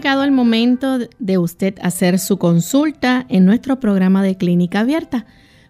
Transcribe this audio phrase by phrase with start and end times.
[0.00, 5.26] Llegado el momento de usted hacer su consulta en nuestro programa de clínica abierta.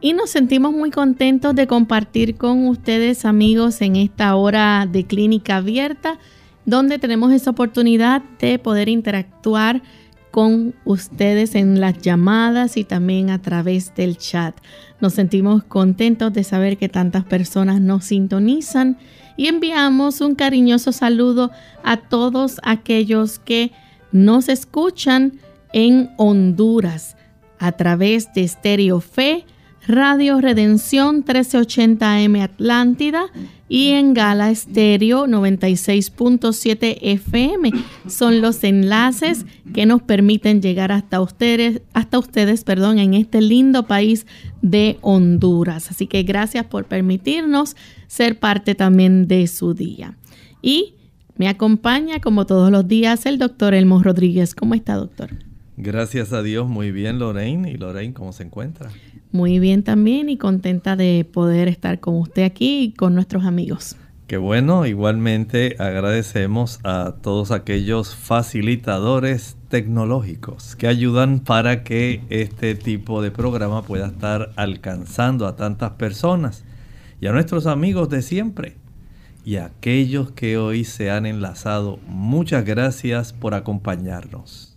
[0.03, 5.57] Y nos sentimos muy contentos de compartir con ustedes amigos en esta hora de clínica
[5.57, 6.19] abierta
[6.65, 9.83] donde tenemos esa oportunidad de poder interactuar
[10.31, 14.57] con ustedes en las llamadas y también a través del chat.
[15.01, 18.97] Nos sentimos contentos de saber que tantas personas nos sintonizan
[19.37, 21.51] y enviamos un cariñoso saludo
[21.83, 23.73] a todos aquellos que
[24.13, 25.41] nos escuchan
[25.73, 27.17] en Honduras
[27.59, 29.45] a través de Stereo Fe
[29.91, 33.25] Radio Redención 1380 M Atlántida
[33.69, 37.73] y en Gala Estéreo 96.7 FM.
[38.07, 43.89] Son los enlaces que nos permiten llegar hasta ustedes, hasta ustedes, perdón, en este lindo
[43.89, 44.27] país
[44.63, 45.91] de Honduras.
[45.91, 47.75] Así que gracias por permitirnos
[48.07, 50.17] ser parte también de su día.
[50.63, 50.95] Y
[51.37, 54.55] me acompaña como todos los días el doctor Elmo Rodríguez.
[54.55, 55.31] ¿Cómo está, doctor?
[55.77, 57.71] Gracias a Dios, muy bien Lorraine.
[57.71, 58.91] ¿Y Lorraine cómo se encuentra?
[59.33, 63.97] Muy bien también y contenta de poder estar con usted aquí y con nuestros amigos.
[64.27, 73.23] Qué bueno, igualmente agradecemos a todos aquellos facilitadores tecnológicos que ayudan para que este tipo
[73.23, 76.65] de programa pueda estar alcanzando a tantas personas
[77.21, 78.77] y a nuestros amigos de siempre
[79.45, 81.99] y a aquellos que hoy se han enlazado.
[82.07, 84.75] Muchas gracias por acompañarnos.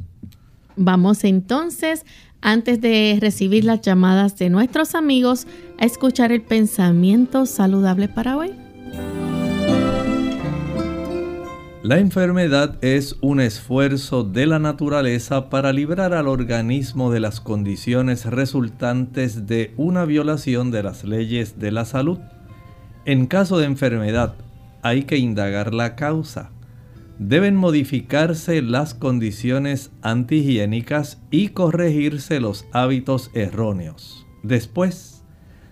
[0.75, 2.05] Vamos entonces,
[2.43, 5.47] antes de recibir las llamadas de nuestros amigos,
[5.79, 8.51] a escuchar el pensamiento saludable para hoy.
[11.83, 18.25] La enfermedad es un esfuerzo de la naturaleza para librar al organismo de las condiciones
[18.25, 22.19] resultantes de una violación de las leyes de la salud.
[23.03, 24.35] En caso de enfermedad,
[24.81, 26.51] hay que indagar la causa
[27.19, 34.25] deben modificarse las condiciones antihigiénicas y corregirse los hábitos erróneos.
[34.41, 35.23] Después,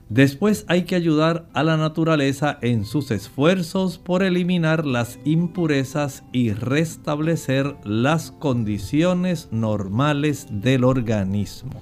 [0.10, 6.52] después hay que ayudar a la naturaleza en sus esfuerzos por eliminar las impurezas y
[6.52, 11.82] restablecer las condiciones normales del organismo.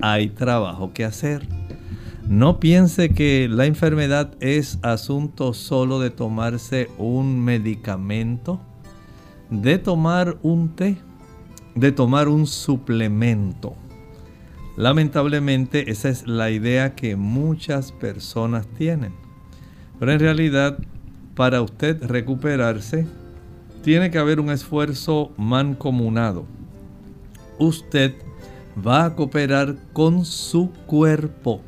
[0.00, 1.48] Hay trabajo que hacer.
[2.28, 8.60] No piense que la enfermedad es asunto solo de tomarse un medicamento
[9.62, 10.96] de tomar un té,
[11.74, 13.74] de tomar un suplemento.
[14.76, 19.12] Lamentablemente esa es la idea que muchas personas tienen.
[19.98, 20.78] Pero en realidad,
[21.36, 23.06] para usted recuperarse,
[23.82, 26.44] tiene que haber un esfuerzo mancomunado.
[27.58, 28.14] Usted
[28.84, 31.60] va a cooperar con su cuerpo.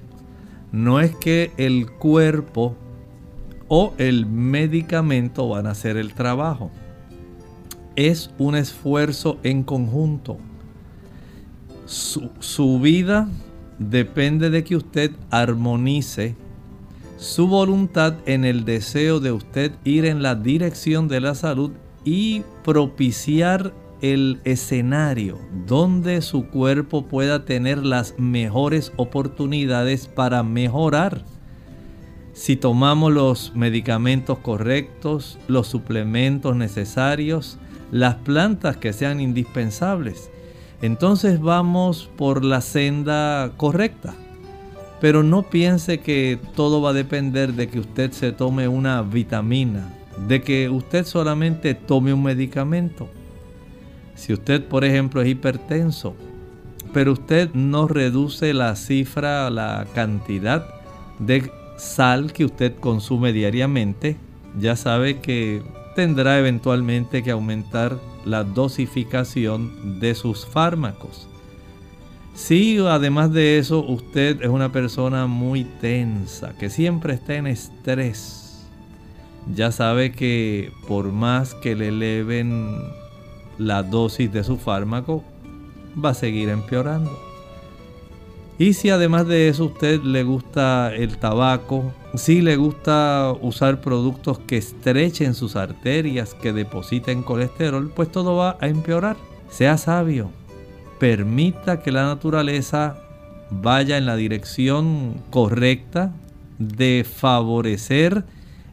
[0.73, 2.75] No es que el cuerpo
[3.69, 6.71] o el medicamento van a hacer el trabajo.
[7.97, 10.39] Es un esfuerzo en conjunto.
[11.87, 13.29] Su, vida
[13.79, 16.35] depende de que usted armonice
[17.17, 21.71] su voluntad en el deseo de usted ir en la dirección de la salud
[22.05, 23.73] y propiciar
[24.03, 31.25] el escenario donde su cuerpo pueda tener las mejores oportunidades para mejorar.
[32.35, 37.59] Si tomamos los medicamentos correctos, los suplementos necesarios,
[37.91, 40.31] las plantas que sean indispensables,
[40.83, 44.15] entonces vamos por la senda correcta.
[45.01, 49.93] Pero no piense que todo va a depender de que usted se tome una vitamina,
[50.27, 53.09] de que usted solamente tome un medicamento.
[54.15, 56.17] Si usted, por ejemplo, es hipertenso,
[56.95, 60.67] pero usted no reduce la cifra, la cantidad
[61.19, 64.17] de sal que usted consume diariamente,
[64.59, 65.63] ya sabe que
[65.97, 71.27] tendrá eventualmente que aumentar la dosificación de sus fármacos.
[72.35, 78.67] Si además de eso usted es una persona muy tensa, que siempre está en estrés,
[79.55, 82.79] ya sabe que por más que le eleven
[83.59, 85.25] la dosis de su fármaco,
[86.05, 87.26] va a seguir empeorando.
[88.59, 94.39] Y si además de eso usted le gusta el tabaco, si le gusta usar productos
[94.39, 99.17] que estrechen sus arterias, que depositen colesterol, pues todo va a empeorar.
[99.51, 100.31] Sea sabio,
[100.99, 102.97] permita que la naturaleza
[103.51, 106.15] vaya en la dirección correcta
[106.59, 108.25] de favorecer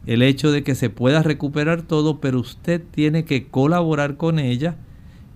[0.06, 4.76] el hecho de que se pueda recuperar todo, pero usted tiene que colaborar con ella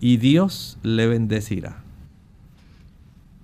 [0.01, 1.88] y Dios le bendecirá.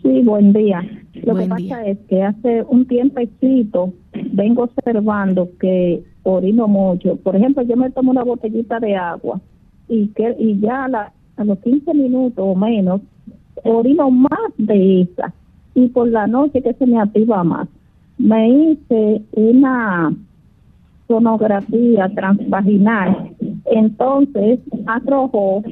[0.00, 0.80] Sí, buen día.
[1.12, 3.92] Lo que pasa es que hace un tiempecito
[4.32, 7.16] vengo observando que orino mucho.
[7.16, 9.42] Por ejemplo, yo me tomo una botellita de agua
[9.90, 13.02] y que y ya a, a los 15 minutos o menos
[13.62, 15.34] orino más de esa.
[15.74, 17.68] Y por la noche que se me activa más.
[18.16, 20.16] Me hice una
[21.08, 23.32] sonografía transvaginal.
[23.64, 25.64] Entonces, arrojó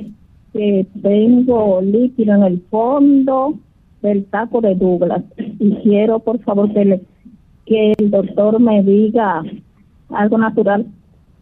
[0.53, 3.55] que tengo líquido en el fondo
[4.03, 5.23] del taco de Douglas.
[5.61, 7.01] Y quiero, por favor, que, le,
[7.67, 9.43] que el doctor me diga
[10.09, 10.87] algo natural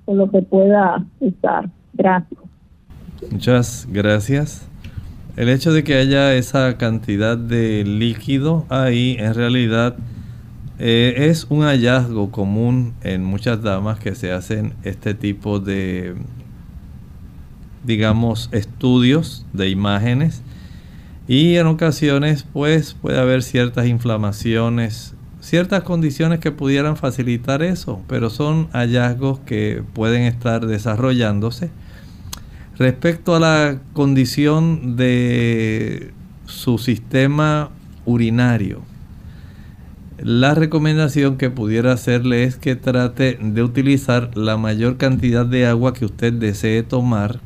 [0.04, 1.70] por lo que pueda usar.
[1.94, 2.40] Gracias.
[3.30, 4.68] Muchas gracias.
[5.36, 9.96] El hecho de que haya esa cantidad de líquido ahí en realidad
[10.78, 16.14] eh, es un hallazgo común en muchas damas que se hacen este tipo de,
[17.84, 20.42] digamos, estudios de imágenes
[21.28, 28.28] y en ocasiones pues puede haber ciertas inflamaciones, ciertas condiciones que pudieran facilitar eso, pero
[28.28, 31.70] son hallazgos que pueden estar desarrollándose.
[32.76, 36.12] Respecto a la condición de
[36.46, 37.70] su sistema
[38.04, 38.82] urinario,
[40.18, 45.92] la recomendación que pudiera hacerle es que trate de utilizar la mayor cantidad de agua
[45.92, 47.40] que usted desee tomar,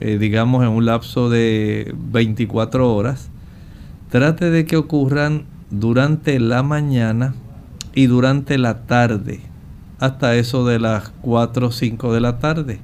[0.00, 3.30] eh, digamos en un lapso de 24 horas.
[4.10, 7.34] Trate de que ocurran durante la mañana
[7.94, 9.40] y durante la tarde,
[9.98, 12.80] hasta eso de las 4 o 5 de la tarde.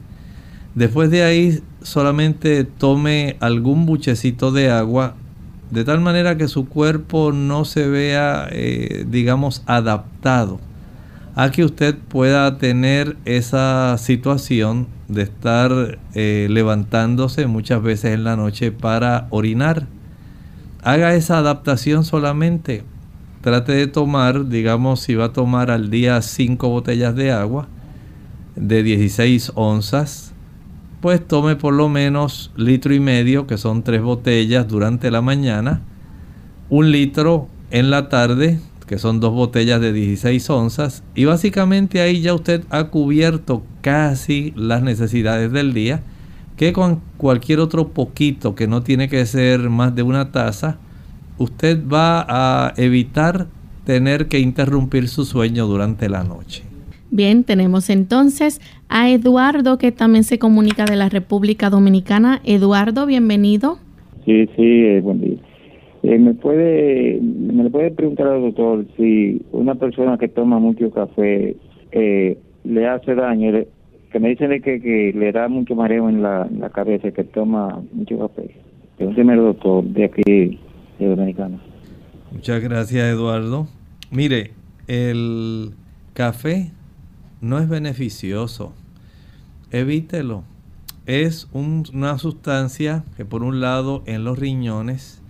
[0.74, 5.16] Después de ahí solamente tome algún buchecito de agua
[5.70, 10.60] de tal manera que su cuerpo no se vea, eh, digamos, adaptado
[11.34, 18.34] a que usted pueda tener esa situación de estar eh, levantándose muchas veces en la
[18.34, 19.86] noche para orinar.
[20.82, 22.82] Haga esa adaptación solamente.
[23.40, 27.68] Trate de tomar, digamos, si va a tomar al día 5 botellas de agua
[28.56, 30.34] de 16 onzas,
[31.00, 35.82] pues tome por lo menos litro y medio, que son tres botellas durante la mañana,
[36.70, 42.20] un litro en la tarde, que son dos botellas de 16 onzas, y básicamente ahí
[42.20, 46.02] ya usted ha cubierto casi las necesidades del día,
[46.56, 50.78] que con cualquier otro poquito que no tiene que ser más de una taza,
[51.38, 53.46] usted va a evitar
[53.84, 56.67] tener que interrumpir su sueño durante la noche.
[57.10, 62.40] Bien, tenemos entonces a Eduardo que también se comunica de la República Dominicana.
[62.44, 63.78] Eduardo, bienvenido.
[64.26, 65.38] Sí, sí, eh, buen día.
[66.02, 70.90] Eh, ¿Me puede me le puede preguntar al doctor si una persona que toma mucho
[70.90, 71.56] café
[71.92, 73.52] eh, le hace daño?
[74.12, 78.18] que me dicen que, que le da mucho mareo en la, cabeza que toma mucho
[78.18, 78.50] café.
[78.96, 80.22] Pregúnteme doctor de aquí,
[80.98, 81.58] de Dominicana.
[82.32, 83.66] Muchas gracias, Eduardo.
[84.10, 84.52] Mire,
[84.86, 85.72] el
[86.14, 86.70] café
[87.40, 88.72] no es beneficioso.
[89.70, 90.44] Evítelo.
[91.06, 95.22] Es una sustancia que por un lado en los riñones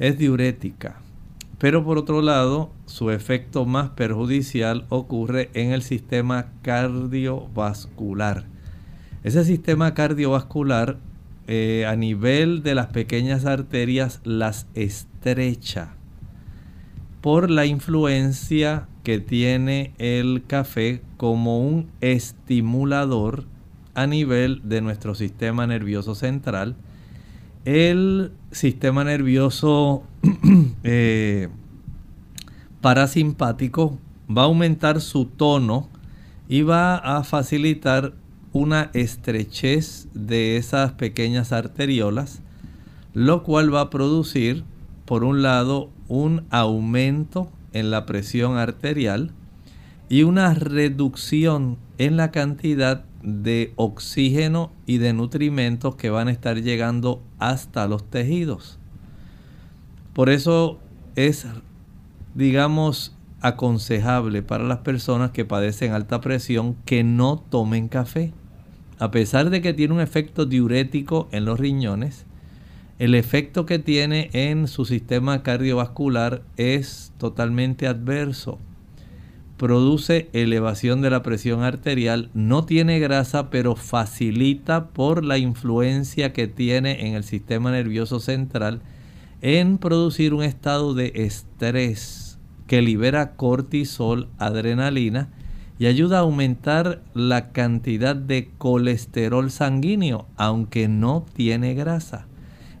[0.00, 0.96] es diurética,
[1.58, 8.46] pero por otro lado su efecto más perjudicial ocurre en el sistema cardiovascular.
[9.22, 10.98] Ese sistema cardiovascular
[11.46, 15.94] eh, a nivel de las pequeñas arterias las estrecha
[17.20, 23.46] por la influencia que tiene el café como un estimulador
[23.94, 26.76] a nivel de nuestro sistema nervioso central.
[27.64, 30.02] El sistema nervioso
[30.84, 31.48] eh,
[32.82, 35.88] parasimpático va a aumentar su tono
[36.46, 38.12] y va a facilitar
[38.52, 42.42] una estrechez de esas pequeñas arteriolas,
[43.14, 44.62] lo cual va a producir,
[45.06, 49.32] por un lado, un aumento en la presión arterial
[50.14, 56.62] y una reducción en la cantidad de oxígeno y de nutrimentos que van a estar
[56.62, 58.78] llegando hasta los tejidos.
[60.12, 60.78] Por eso
[61.16, 61.48] es,
[62.36, 68.32] digamos, aconsejable para las personas que padecen alta presión que no tomen café.
[69.00, 72.24] A pesar de que tiene un efecto diurético en los riñones,
[73.00, 78.60] el efecto que tiene en su sistema cardiovascular es totalmente adverso
[79.56, 86.48] produce elevación de la presión arterial, no tiene grasa, pero facilita por la influencia que
[86.48, 88.80] tiene en el sistema nervioso central
[89.40, 95.28] en producir un estado de estrés que libera cortisol, adrenalina
[95.78, 102.26] y ayuda a aumentar la cantidad de colesterol sanguíneo, aunque no tiene grasa.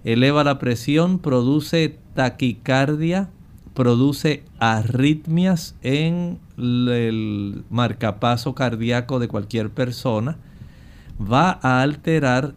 [0.04, 3.30] Eleva la presión, produce taquicardia,
[3.74, 10.36] produce arritmias en el marcapaso cardíaco de cualquier persona,
[11.20, 12.54] va a alterar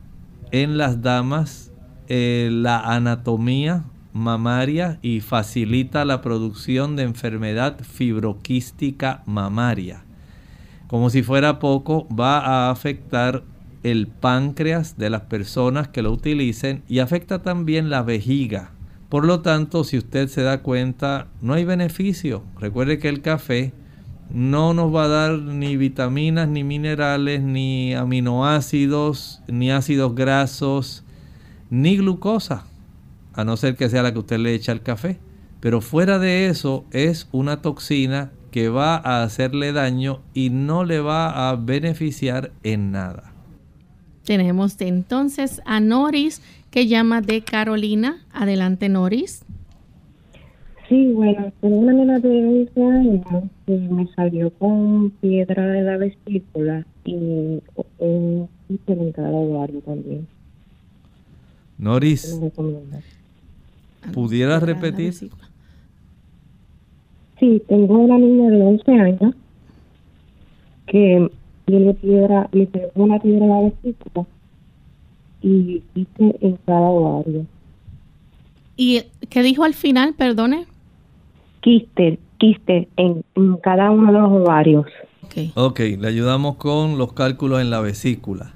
[0.52, 1.72] en las damas
[2.08, 3.84] eh, la anatomía
[4.14, 10.04] mamaria y facilita la producción de enfermedad fibroquística mamaria.
[10.88, 13.44] Como si fuera poco, va a afectar
[13.84, 18.72] el páncreas de las personas que lo utilicen y afecta también la vejiga
[19.10, 22.44] por lo tanto, si usted se da cuenta, no hay beneficio.
[22.60, 23.74] Recuerde que el café
[24.30, 31.06] no nos va a dar ni vitaminas, ni minerales, ni aminoácidos, ni ácidos grasos,
[31.70, 32.66] ni glucosa,
[33.34, 35.20] a no ser que sea la que usted le echa al café.
[35.62, 41.00] Pero fuera de eso es una toxina que va a hacerle daño y no le
[41.00, 43.34] va a beneficiar en nada.
[44.24, 46.42] Tenemos entonces a Noris
[46.78, 48.24] que llama de Carolina.
[48.32, 49.44] Adelante, Noris.
[50.88, 55.98] Sí, bueno, tengo una nena de 11 años que me salió con piedra de la
[55.98, 57.64] vesícula y
[57.98, 60.28] un ovario también.
[61.80, 62.40] Noris,
[64.14, 65.14] ¿pudieras repetir?
[67.40, 69.36] Sí, tengo una niña de 11 años
[70.86, 71.28] que
[71.66, 74.28] tiene piedra, le tengo una piedra de la vesícula
[75.42, 77.46] y quiste en cada ovario.
[78.76, 80.66] ¿Y qué dijo al final, perdone?
[81.62, 83.24] Quiste, quiste en,
[83.64, 84.86] cada uno de los ovarios.
[85.24, 85.52] Okay.
[85.56, 88.54] ok, le ayudamos con los cálculos en la vesícula.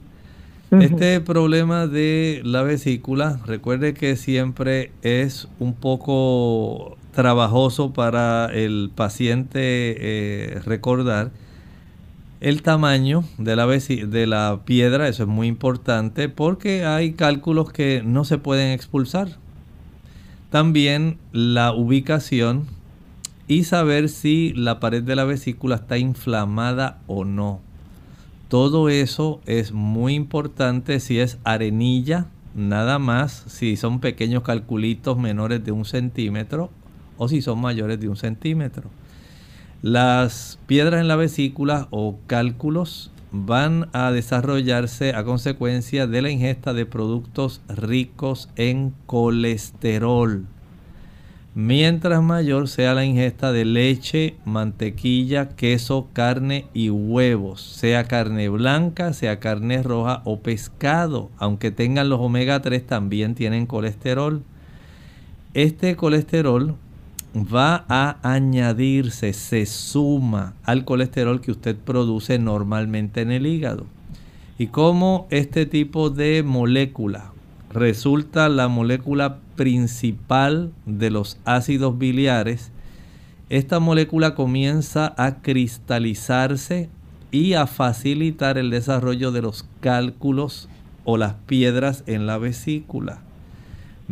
[0.80, 9.60] Este problema de la vesícula, recuerde que siempre es un poco trabajoso para el paciente
[9.60, 11.32] eh, recordar
[12.42, 18.02] el tamaño de la, de la piedra, eso es muy importante porque hay cálculos que
[18.04, 19.38] no se pueden expulsar.
[20.50, 22.66] También la ubicación
[23.48, 27.62] y saber si la pared de la vesícula está inflamada o no.
[28.50, 35.64] Todo eso es muy importante si es arenilla, nada más, si son pequeños calculitos menores
[35.64, 36.72] de un centímetro
[37.18, 38.90] o si son mayores de un centímetro.
[39.82, 46.74] Las piedras en la vesícula o cálculos van a desarrollarse a consecuencia de la ingesta
[46.74, 50.46] de productos ricos en colesterol.
[51.56, 59.14] Mientras mayor sea la ingesta de leche, mantequilla, queso, carne y huevos, sea carne blanca,
[59.14, 64.44] sea carne roja o pescado, aunque tengan los omega 3 también tienen colesterol.
[65.56, 66.76] Este colesterol
[67.36, 73.86] va a añadirse, se suma al colesterol que usted produce normalmente en el hígado.
[74.58, 77.32] Y como este tipo de molécula
[77.72, 82.72] resulta la molécula principal de los ácidos biliares,
[83.50, 86.90] esta molécula comienza a cristalizarse
[87.32, 90.70] y a facilitar el desarrollo de los cálculos
[91.06, 93.20] o las piedras en la vesícula.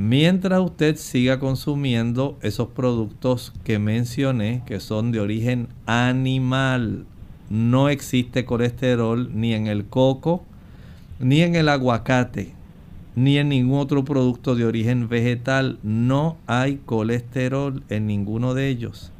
[0.01, 7.05] Mientras usted siga consumiendo esos productos que mencioné, que son de origen animal,
[7.49, 10.45] no existe colesterol ni en el coco,
[11.19, 12.53] ni en el aguacate,
[13.17, 15.79] ni en ningún otro producto de origen vegetal.
[15.83, 19.11] No hay colesterol en ninguno de ellos.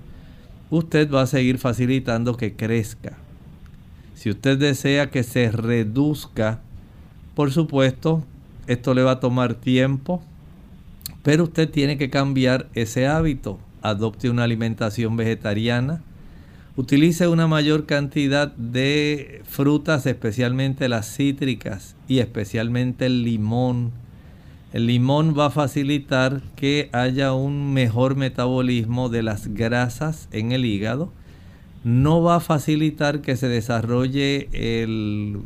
[0.70, 3.18] Usted va a seguir facilitando que crezca.
[4.16, 6.62] Si usted desea que se reduzca,
[7.36, 8.24] por supuesto,
[8.68, 10.24] esto le va a tomar tiempo,
[11.30, 13.60] pero usted tiene que cambiar ese hábito.
[13.84, 16.02] Adopte una alimentación vegetariana.
[16.76, 23.92] Utilice una mayor cantidad de frutas, especialmente las cítricas y especialmente el limón.
[24.74, 30.66] El limón va a facilitar que haya un mejor metabolismo de las grasas en el
[30.66, 31.14] hígado.
[31.84, 35.44] No va a facilitar que se desarrolle el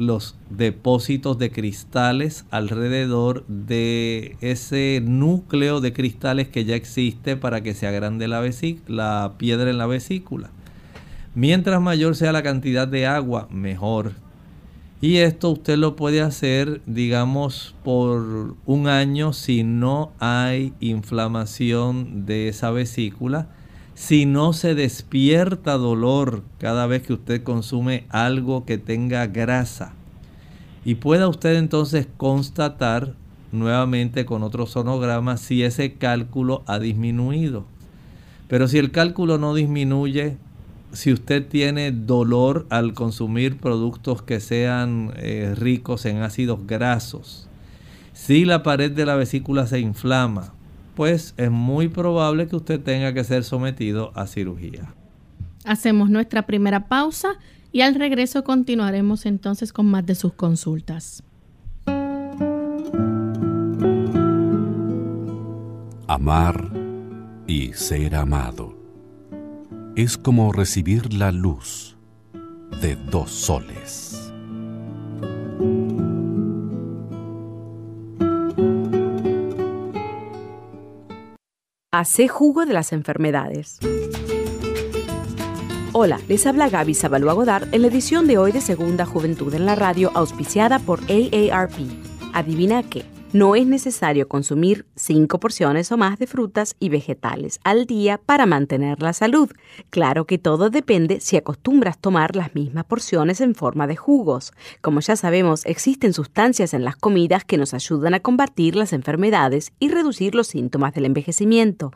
[0.00, 7.74] los depósitos de cristales alrededor de ese núcleo de cristales que ya existe para que
[7.74, 8.42] se agrande la,
[8.88, 10.50] la piedra en la vesícula.
[11.34, 14.12] Mientras mayor sea la cantidad de agua, mejor.
[15.02, 22.48] Y esto usted lo puede hacer, digamos, por un año si no hay inflamación de
[22.48, 23.48] esa vesícula
[24.00, 29.92] si no se despierta dolor cada vez que usted consume algo que tenga grasa.
[30.86, 33.14] Y pueda usted entonces constatar
[33.52, 37.66] nuevamente con otro sonograma si ese cálculo ha disminuido.
[38.48, 40.38] Pero si el cálculo no disminuye,
[40.92, 47.50] si usted tiene dolor al consumir productos que sean eh, ricos en ácidos grasos,
[48.14, 50.54] si la pared de la vesícula se inflama,
[51.00, 54.92] pues es muy probable que usted tenga que ser sometido a cirugía.
[55.64, 57.38] Hacemos nuestra primera pausa
[57.72, 61.22] y al regreso continuaremos entonces con más de sus consultas.
[66.06, 66.70] Amar
[67.46, 68.76] y ser amado
[69.96, 71.96] es como recibir la luz
[72.82, 74.09] de dos soles.
[82.00, 83.78] Hace jugo de las enfermedades.
[85.92, 89.66] Hola, les habla Gaby Zabalúa Godard en la edición de hoy de Segunda Juventud en
[89.66, 91.74] la Radio, auspiciada por AARP.
[92.32, 93.04] ¿Adivina qué?
[93.32, 98.44] No es necesario consumir 5 porciones o más de frutas y vegetales al día para
[98.44, 99.48] mantener la salud.
[99.90, 104.52] Claro que todo depende si acostumbras tomar las mismas porciones en forma de jugos.
[104.80, 109.70] Como ya sabemos, existen sustancias en las comidas que nos ayudan a combatir las enfermedades
[109.78, 111.92] y reducir los síntomas del envejecimiento.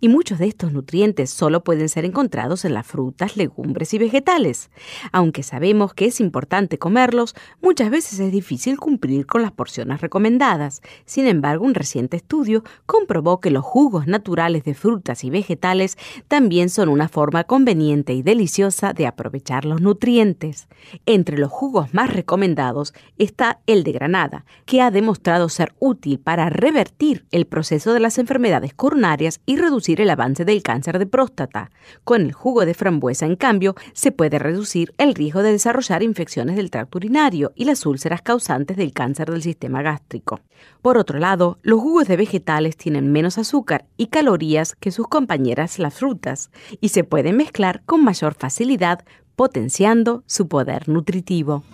[0.00, 4.68] Y muchos de estos nutrientes solo pueden ser encontrados en las frutas, legumbres y vegetales.
[5.12, 10.73] Aunque sabemos que es importante comerlos, muchas veces es difícil cumplir con las porciones recomendadas.
[11.04, 16.70] Sin embargo, un reciente estudio comprobó que los jugos naturales de frutas y vegetales también
[16.70, 20.68] son una forma conveniente y deliciosa de aprovechar los nutrientes.
[21.06, 26.50] Entre los jugos más recomendados está el de granada, que ha demostrado ser útil para
[26.50, 31.70] revertir el proceso de las enfermedades coronarias y reducir el avance del cáncer de próstata.
[32.04, 36.56] Con el jugo de frambuesa, en cambio, se puede reducir el riesgo de desarrollar infecciones
[36.56, 40.40] del tracto urinario y las úlceras causantes del cáncer del sistema gástrico.
[40.82, 45.78] Por otro lado, los jugos de vegetales tienen menos azúcar y calorías que sus compañeras
[45.78, 46.50] las frutas
[46.80, 49.04] y se pueden mezclar con mayor facilidad,
[49.36, 51.64] potenciando su poder nutritivo.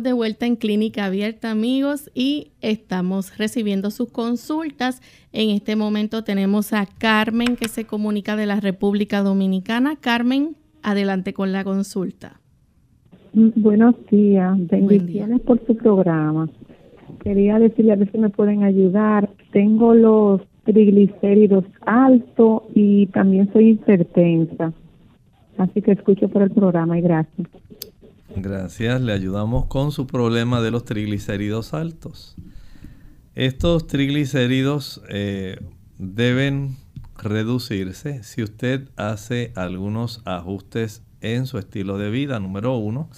[0.00, 5.02] Estamos de vuelta en Clínica Abierta, amigos, y estamos recibiendo sus consultas.
[5.30, 9.96] En este momento tenemos a Carmen que se comunica de la República Dominicana.
[10.00, 12.40] Carmen, adelante con la consulta.
[13.34, 16.48] Buenos días, bendiciones por su programa.
[17.22, 19.28] Quería decirle a ver si me pueden ayudar.
[19.52, 24.72] Tengo los triglicéridos altos y también soy hipertensa.
[25.58, 27.48] Así que escucho por el programa y gracias.
[28.36, 32.36] Gracias, le ayudamos con su problema de los triglicéridos altos.
[33.34, 35.58] Estos triglicéridos eh,
[35.98, 36.76] deben
[37.16, 42.38] reducirse si usted hace algunos ajustes en su estilo de vida.
[42.38, 43.10] Número uno,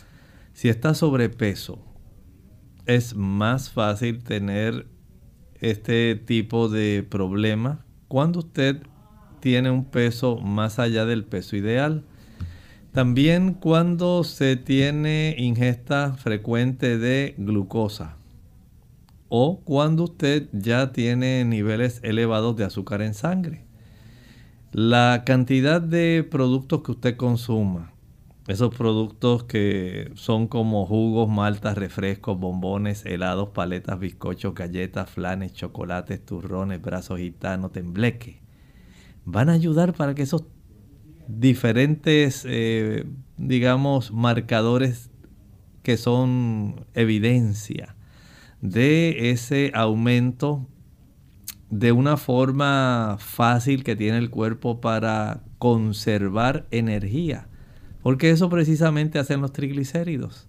[0.55, 1.85] si está sobrepeso,
[2.87, 4.87] es más fácil tener
[5.61, 8.83] este tipo de problema cuando usted
[9.41, 12.05] tiene un peso más allá del peso ideal.
[12.93, 18.19] También cuando se tiene ingesta frecuente de glucosa
[19.31, 23.65] o cuando usted ya tiene niveles elevados de azúcar en sangre.
[24.73, 27.95] La cantidad de productos que usted consuma,
[28.47, 36.23] esos productos que son como jugos, maltas, refrescos, bombones, helados, paletas, bizcochos, galletas, flanes, chocolates,
[36.27, 38.43] turrones, brazos gitanos, tembleque,
[39.25, 40.45] van a ayudar para que esos
[41.27, 43.05] diferentes, eh,
[43.37, 45.11] digamos, marcadores
[45.83, 47.97] que son evidencia
[48.61, 50.67] de ese aumento
[51.71, 57.49] de una forma fácil que tiene el cuerpo para conservar energía.
[58.03, 60.49] Porque eso precisamente hacen los triglicéridos.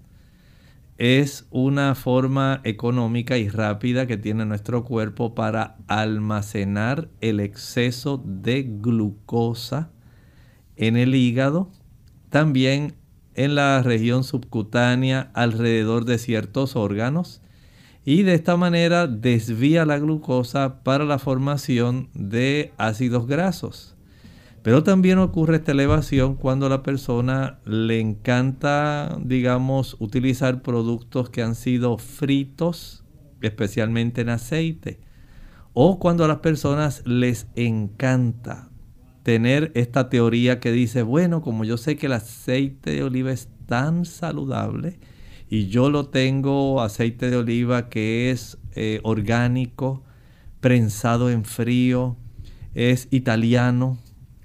[0.98, 8.64] Es una forma económica y rápida que tiene nuestro cuerpo para almacenar el exceso de
[8.64, 9.93] glucosa
[10.76, 11.70] en el hígado,
[12.30, 12.96] también
[13.36, 17.42] en la región subcutánea alrededor de ciertos órganos
[18.06, 23.96] y de esta manera desvía la glucosa para la formación de ácidos grasos.
[24.62, 31.44] Pero también ocurre esta elevación cuando a la persona le encanta, digamos, utilizar productos que
[31.44, 33.04] han sido fritos,
[33.42, 35.00] especialmente en aceite.
[35.74, 38.70] O cuando a las personas les encanta
[39.24, 43.50] tener esta teoría que dice, bueno, como yo sé que el aceite de oliva es
[43.66, 45.00] tan saludable
[45.50, 50.04] y yo lo tengo aceite de oliva que es eh, orgánico,
[50.60, 52.18] prensado en frío,
[52.74, 53.98] es italiano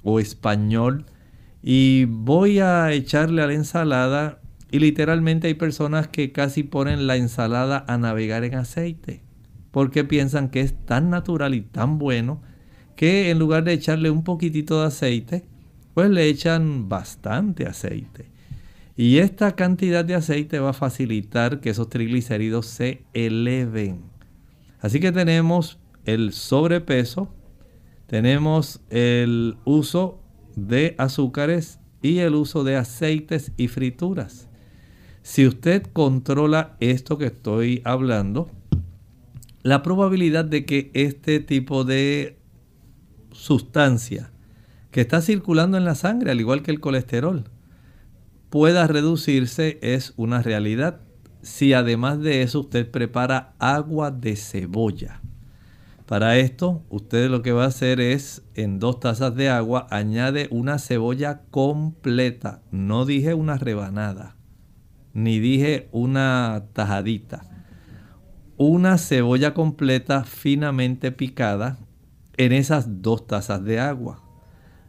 [0.02, 1.06] o español,
[1.62, 7.16] y voy a echarle a la ensalada y literalmente hay personas que casi ponen la
[7.16, 9.22] ensalada a navegar en aceite
[9.70, 12.42] porque piensan que es tan natural y tan bueno
[12.98, 15.44] que en lugar de echarle un poquitito de aceite,
[15.94, 18.26] pues le echan bastante aceite.
[18.96, 24.00] Y esta cantidad de aceite va a facilitar que esos triglicéridos se eleven.
[24.80, 27.32] Así que tenemos el sobrepeso,
[28.08, 30.20] tenemos el uso
[30.56, 34.48] de azúcares y el uso de aceites y frituras.
[35.22, 38.50] Si usted controla esto que estoy hablando,
[39.62, 42.37] la probabilidad de que este tipo de
[43.38, 44.32] sustancia
[44.90, 47.44] que está circulando en la sangre, al igual que el colesterol,
[48.50, 51.00] pueda reducirse es una realidad.
[51.42, 55.20] Si además de eso usted prepara agua de cebolla.
[56.06, 60.48] Para esto, usted lo que va a hacer es, en dos tazas de agua, añade
[60.50, 62.62] una cebolla completa.
[62.72, 64.36] No dije una rebanada,
[65.12, 67.44] ni dije una tajadita.
[68.56, 71.78] Una cebolla completa finamente picada
[72.38, 74.22] en esas dos tazas de agua.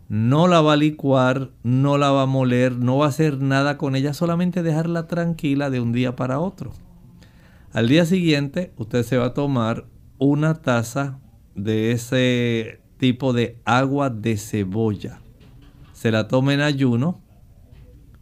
[0.07, 3.77] No la va a licuar, no la va a moler, no va a hacer nada
[3.77, 6.71] con ella, solamente dejarla tranquila de un día para otro.
[7.73, 9.85] Al día siguiente, usted se va a tomar
[10.17, 11.19] una taza
[11.55, 15.19] de ese tipo de agua de cebolla.
[15.93, 17.21] Se la toma en ayuno.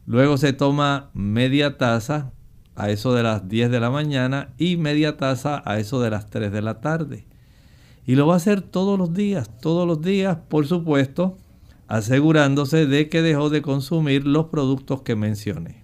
[0.06, 2.32] Luego se toma media taza
[2.76, 6.30] a eso de las 10 de la mañana y media taza a eso de las
[6.30, 7.27] 3 de la tarde.
[8.08, 11.36] Y lo va a hacer todos los días, todos los días, por supuesto,
[11.90, 15.84] asegurándose de que dejó de consumir los productos que mencioné.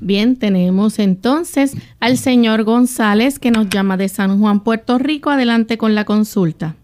[0.00, 5.28] Bien, tenemos entonces al señor González que nos llama de San Juan, Puerto Rico.
[5.28, 6.74] Adelante con la consulta.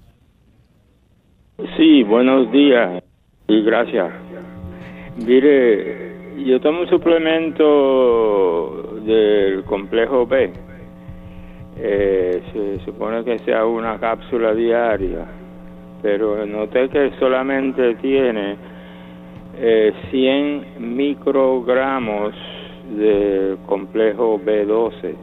[1.78, 3.02] Sí, buenos días
[3.48, 4.12] y gracias.
[5.26, 7.62] Mire, yo tomo un suplemento
[9.06, 10.65] del complejo B.
[11.78, 15.26] Eh, se supone que sea una cápsula diaria,
[16.02, 18.56] pero noté que solamente tiene
[19.58, 22.34] eh, 100 microgramos
[22.96, 25.14] de complejo B12.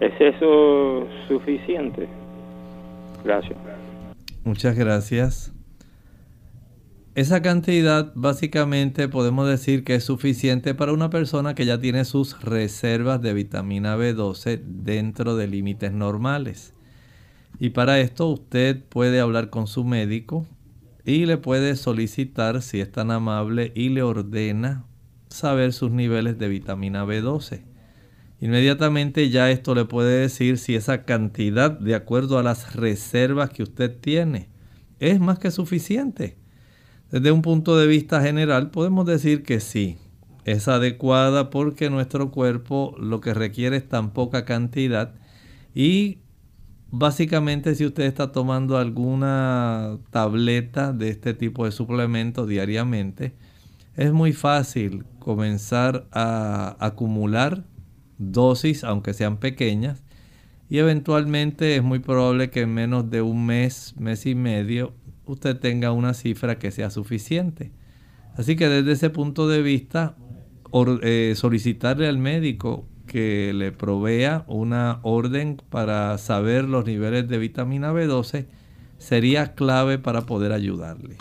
[0.00, 2.06] ¿Es eso suficiente?
[3.24, 3.58] Gracias.
[4.44, 5.57] Muchas gracias.
[7.18, 12.40] Esa cantidad básicamente podemos decir que es suficiente para una persona que ya tiene sus
[12.42, 16.74] reservas de vitamina B12 dentro de límites normales.
[17.58, 20.46] Y para esto usted puede hablar con su médico
[21.04, 24.84] y le puede solicitar, si es tan amable, y le ordena
[25.28, 27.62] saber sus niveles de vitamina B12.
[28.40, 33.64] Inmediatamente ya esto le puede decir si esa cantidad, de acuerdo a las reservas que
[33.64, 34.50] usted tiene,
[35.00, 36.36] es más que suficiente.
[37.10, 39.96] Desde un punto de vista general podemos decir que sí,
[40.44, 45.14] es adecuada porque nuestro cuerpo lo que requiere es tan poca cantidad.
[45.74, 46.18] Y
[46.90, 53.34] básicamente si usted está tomando alguna tableta de este tipo de suplemento diariamente,
[53.96, 57.64] es muy fácil comenzar a acumular
[58.18, 60.04] dosis, aunque sean pequeñas,
[60.70, 64.92] y eventualmente es muy probable que en menos de un mes, mes y medio,
[65.32, 67.72] usted tenga una cifra que sea suficiente.
[68.36, 70.16] Así que desde ese punto de vista,
[71.02, 77.92] eh, solicitarle al médico que le provea una orden para saber los niveles de vitamina
[77.92, 78.46] B12
[78.98, 81.16] sería clave para poder ayudarle.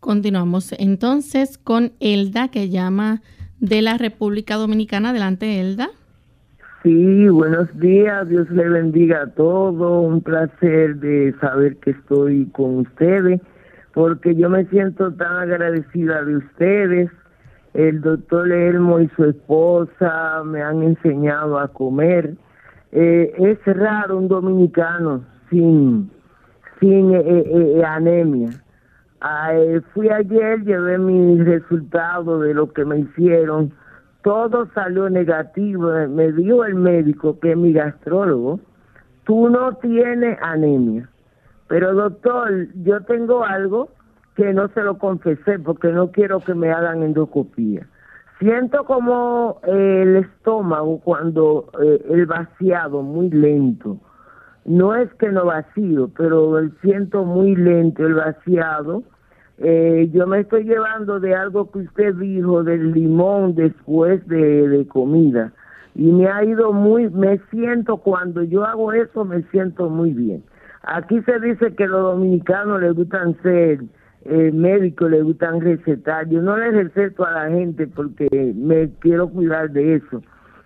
[0.00, 3.22] Continuamos entonces con Elda, que llama
[3.60, 5.10] de la República Dominicana.
[5.10, 5.90] Adelante, Elda.
[6.88, 10.06] Sí, buenos días, Dios le bendiga a todos.
[10.06, 13.42] Un placer de saber que estoy con ustedes,
[13.92, 17.10] porque yo me siento tan agradecida de ustedes.
[17.74, 22.36] El doctor Elmo y su esposa me han enseñado a comer.
[22.92, 26.10] Eh, es raro un dominicano sin,
[26.80, 28.48] sin eh, eh, anemia
[29.92, 33.72] fui ayer, llevé mis resultados de lo que me hicieron.
[34.28, 35.90] Todo salió negativo.
[36.06, 38.60] Me dijo el médico, que es mi gastrólogo,
[39.24, 41.08] tú no tienes anemia.
[41.66, 43.88] Pero doctor, yo tengo algo
[44.36, 47.86] que no se lo confesé porque no quiero que me hagan endoscopía.
[48.38, 53.96] Siento como el estómago cuando eh, el vaciado muy lento
[54.66, 59.04] no es que no vacío, pero siento muy lento el vaciado.
[59.58, 64.86] Eh, yo me estoy llevando de algo que usted dijo del limón después de, de
[64.86, 65.52] comida
[65.94, 70.44] y me ha ido muy, me siento cuando yo hago eso me siento muy bien.
[70.82, 73.80] Aquí se dice que los dominicanos les gustan ser
[74.24, 76.28] eh, médicos le gustan recetar.
[76.28, 80.22] Yo no le receto a la gente porque me quiero cuidar de eso.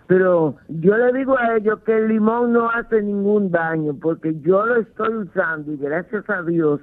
[0.06, 4.66] Pero yo le digo a ellos que el limón no hace ningún daño porque yo
[4.66, 6.80] lo estoy usando y gracias a Dios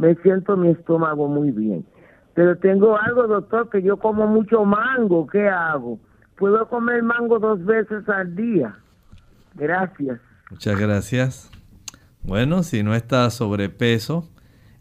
[0.00, 1.84] me siento mi estómago muy bien.
[2.32, 5.26] Pero tengo algo, doctor, que yo como mucho mango.
[5.26, 6.00] ¿Qué hago?
[6.38, 8.78] Puedo comer mango dos veces al día.
[9.54, 10.18] Gracias.
[10.50, 11.50] Muchas gracias.
[12.22, 14.26] Bueno, si no está sobrepeso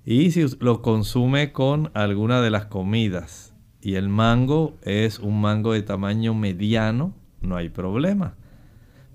[0.05, 5.73] y si lo consume con alguna de las comidas y el mango es un mango
[5.73, 8.36] de tamaño mediano, no hay problema.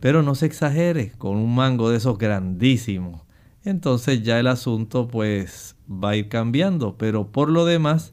[0.00, 3.22] Pero no se exagere con un mango de esos grandísimos.
[3.62, 6.96] Entonces ya el asunto pues va a ir cambiando.
[6.98, 8.12] Pero por lo demás,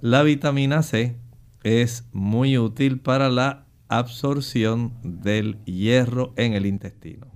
[0.00, 1.16] la vitamina C
[1.62, 7.26] es muy útil para la absorción del hierro en el intestino.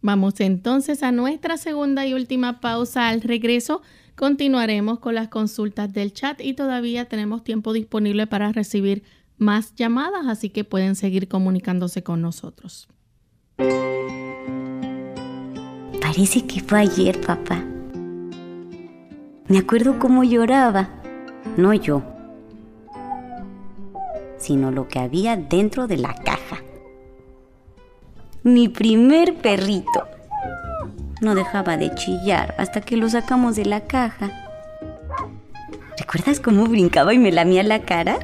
[0.00, 3.08] Vamos entonces a nuestra segunda y última pausa.
[3.08, 3.80] Al regreso
[4.16, 9.02] continuaremos con las consultas del chat y todavía tenemos tiempo disponible para recibir
[9.38, 12.88] más llamadas, así que pueden seguir comunicándose con nosotros.
[16.00, 17.73] Parece que fue ayer, papá.
[19.48, 20.88] Me acuerdo cómo lloraba.
[21.56, 22.02] No yo,
[24.38, 26.64] sino lo que había dentro de la caja
[28.44, 30.06] mi primer perrito.
[31.22, 34.30] No dejaba de chillar hasta que lo sacamos de la caja.
[35.98, 38.18] ¿Recuerdas cómo brincaba y me lamía la cara?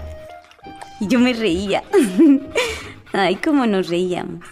[1.00, 1.82] Y yo me reía.
[3.14, 4.44] Ay, cómo nos reíamos.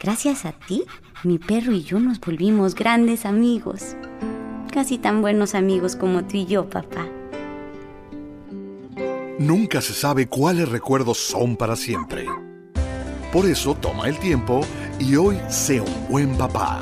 [0.00, 0.82] Gracias a ti,
[1.22, 3.94] mi perro y yo nos volvimos grandes amigos.
[4.72, 7.06] Casi tan buenos amigos como tú y yo, papá.
[9.38, 12.24] Nunca se sabe cuáles recuerdos son para siempre.
[13.30, 14.62] Por eso toma el tiempo
[14.98, 16.80] y hoy sea un buen papá.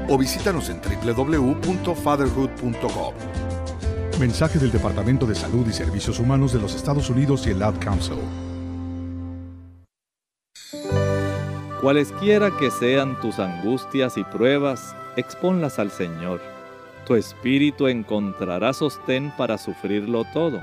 [0.10, 3.14] o visítanos en www.fatherhood.com.
[4.20, 7.80] Mensaje del Departamento de Salud y Servicios Humanos de los Estados Unidos y el Ad
[7.80, 8.20] Council.
[11.84, 16.42] Cualesquiera que sean tus angustias y pruebas, exponlas al Señor
[17.06, 20.62] tu espíritu encontrará sostén para sufrirlo todo.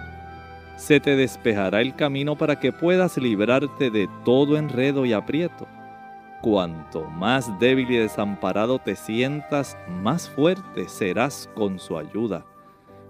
[0.76, 5.66] Se te despejará el camino para que puedas librarte de todo enredo y aprieto.
[6.40, 12.46] Cuanto más débil y desamparado te sientas, más fuerte serás con su ayuda.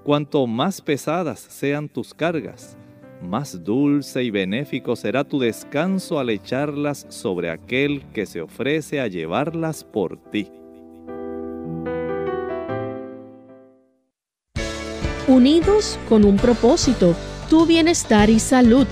[0.03, 2.77] Cuanto más pesadas sean tus cargas,
[3.23, 9.07] más dulce y benéfico será tu descanso al echarlas sobre aquel que se ofrece a
[9.07, 10.51] llevarlas por ti.
[15.31, 17.15] unidos con un propósito,
[17.49, 18.87] tu bienestar y salud.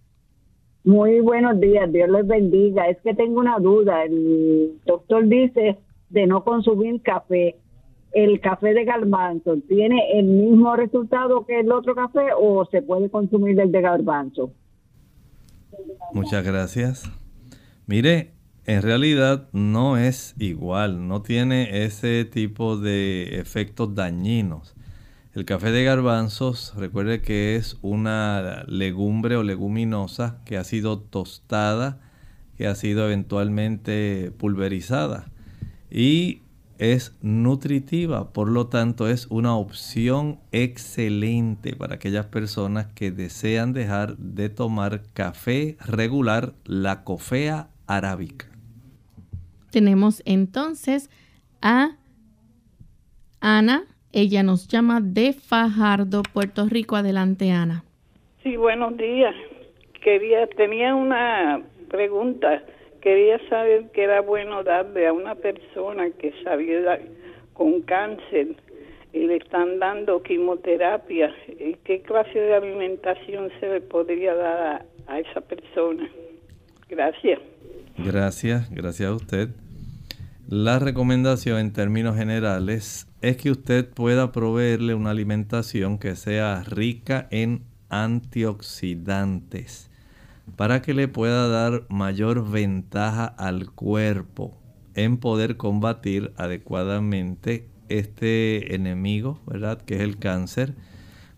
[0.83, 2.87] Muy buenos días, Dios les bendiga.
[2.87, 4.05] Es que tengo una duda.
[4.05, 5.77] El doctor dice
[6.09, 7.57] de no consumir café.
[8.13, 13.09] ¿El café de garbanzo tiene el mismo resultado que el otro café o se puede
[13.09, 14.51] consumir el de garbanzo?
[16.13, 17.03] Muchas gracias.
[17.85, 18.31] Mire,
[18.65, 24.75] en realidad no es igual, no tiene ese tipo de efectos dañinos.
[25.33, 32.01] El café de garbanzos, recuerde que es una legumbre o leguminosa que ha sido tostada,
[32.57, 35.29] que ha sido eventualmente pulverizada.
[35.91, 36.41] Y
[36.79, 44.17] es nutritiva, por lo tanto es una opción excelente para aquellas personas que desean dejar
[44.17, 48.47] de tomar café regular, la cofea arábica.
[49.71, 51.09] Tenemos entonces
[51.61, 51.97] a
[53.39, 56.95] Ana, ella nos llama de Fajardo, Puerto Rico.
[56.95, 57.83] Adelante, Ana.
[58.43, 59.35] Sí, buenos días.
[60.03, 62.63] Quería, tenía una pregunta
[63.01, 66.99] quería saber qué era bueno darle a una persona que sabía
[67.53, 68.55] con cáncer
[69.13, 75.07] y le están dando quimioterapia, y qué clase de alimentación se le podría dar a,
[75.07, 76.07] a esa persona.
[76.89, 77.39] Gracias.
[77.97, 79.49] Gracias, gracias a usted.
[80.47, 87.27] La recomendación en términos generales es que usted pueda proveerle una alimentación que sea rica
[87.31, 89.86] en antioxidantes
[90.55, 94.57] para que le pueda dar mayor ventaja al cuerpo
[94.93, 99.81] en poder combatir adecuadamente este enemigo, ¿verdad?
[99.81, 100.75] Que es el cáncer.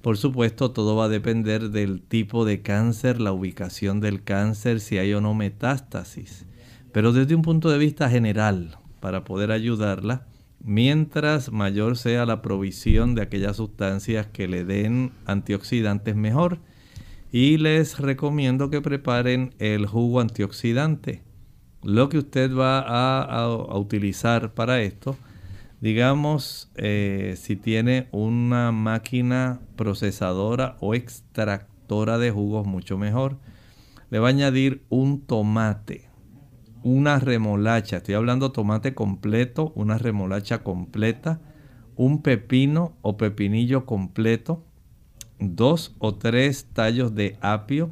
[0.02, 4.98] Por supuesto, todo va a depender del tipo de cáncer, la ubicación del cáncer, si
[4.98, 6.46] hay o no metástasis.
[6.94, 10.26] Pero desde un punto de vista general, para poder ayudarla,
[10.64, 16.60] mientras mayor sea la provisión de aquellas sustancias que le den antioxidantes mejor,
[17.32, 21.24] y les recomiendo que preparen el jugo antioxidante.
[21.84, 25.16] Lo que usted va a, utilizar para esto,
[25.80, 33.38] digamos, eh, si tiene una máquina procesadora o extractora de jugos, mucho mejor.
[34.10, 36.10] Le va a añadir un tomate,
[36.84, 41.40] una remolacha, estoy hablando tomate completo, una remolacha completa,
[41.96, 44.66] un pepino o pepinillo completo,
[45.40, 47.92] dos o tres tallos de apio,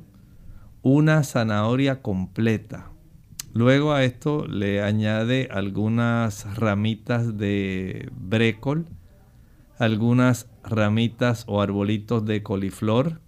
[0.82, 2.92] una zanahoria completa.
[3.54, 8.86] Luego a esto le añade algunas ramitas de brécol,
[9.80, 13.20] algunas ramitas o arbolitos de coliflor.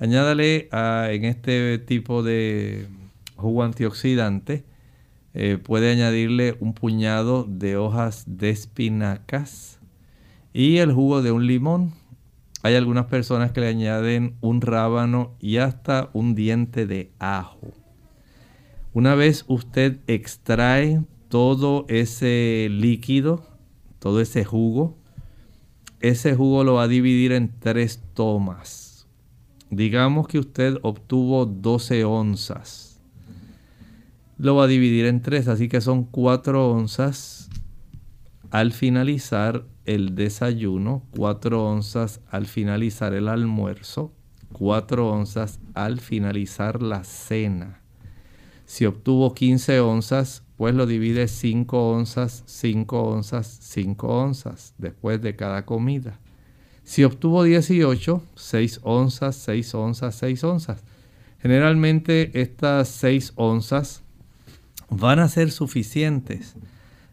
[0.00, 2.88] Añádale en este tipo de
[3.36, 4.64] jugo antioxidante,
[5.34, 9.78] eh, puede añadirle un puñado de hojas de espinacas
[10.52, 11.92] y el jugo de un limón
[12.62, 17.72] hay algunas personas que le añaden un rábano y hasta un diente de ajo.
[18.92, 23.46] Una vez usted extrae todo ese líquido,
[23.98, 24.96] todo ese jugo,
[26.00, 29.06] ese jugo lo va a dividir en tres tomas.
[29.70, 33.00] Digamos que usted obtuvo 12 onzas.
[34.38, 37.50] Lo va a dividir en tres, así que son 4 onzas
[38.50, 44.12] al finalizar el desayuno, 4 onzas al finalizar el almuerzo,
[44.52, 47.80] 4 onzas al finalizar la cena.
[48.66, 55.36] Si obtuvo 15 onzas, pues lo divide 5 onzas, 5 onzas, 5 onzas después de
[55.36, 56.20] cada comida.
[56.84, 60.84] Si obtuvo 18, 6 onzas, 6 onzas, 6 onzas.
[61.40, 64.02] Generalmente estas 6 onzas
[64.90, 66.56] van a ser suficientes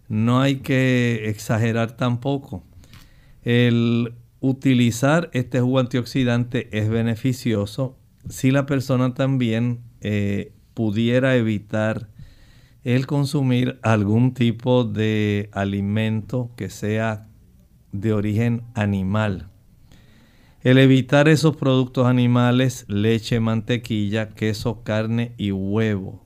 [0.08, 2.64] no hay que exagerar tampoco.
[3.44, 7.98] El utilizar este jugo antioxidante es beneficioso
[8.30, 12.10] si la persona también eh, pudiera evitar
[12.84, 17.28] el consumir algún tipo de alimento que sea
[17.92, 19.50] de origen animal.
[20.62, 26.24] El evitar esos productos animales, leche, mantequilla, queso, carne y huevo,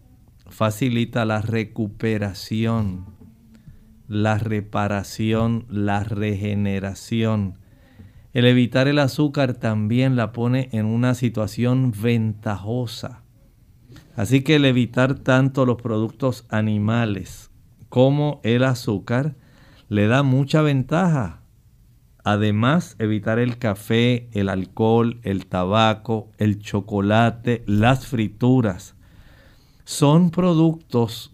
[0.47, 3.18] facilita la recuperación
[4.09, 7.59] la reparación, la regeneración.
[8.33, 13.23] El evitar el azúcar también la pone en una situación ventajosa.
[14.15, 17.51] Así que el evitar tanto los productos animales
[17.87, 19.35] como el azúcar
[19.87, 21.43] le da mucha ventaja.
[22.23, 28.95] Además, evitar el café, el alcohol, el tabaco, el chocolate, las frituras.
[29.85, 31.33] Son productos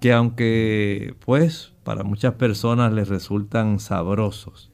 [0.00, 4.72] que aunque pues para muchas personas les resultan sabrosos,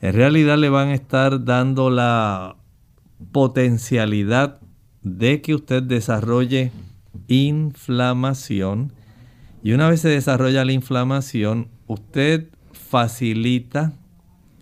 [0.00, 2.56] en realidad le van a estar dando la
[3.32, 4.58] potencialidad
[5.02, 6.72] de que usted desarrolle
[7.28, 8.94] inflamación.
[9.62, 13.92] Y una vez se desarrolla la inflamación, usted facilita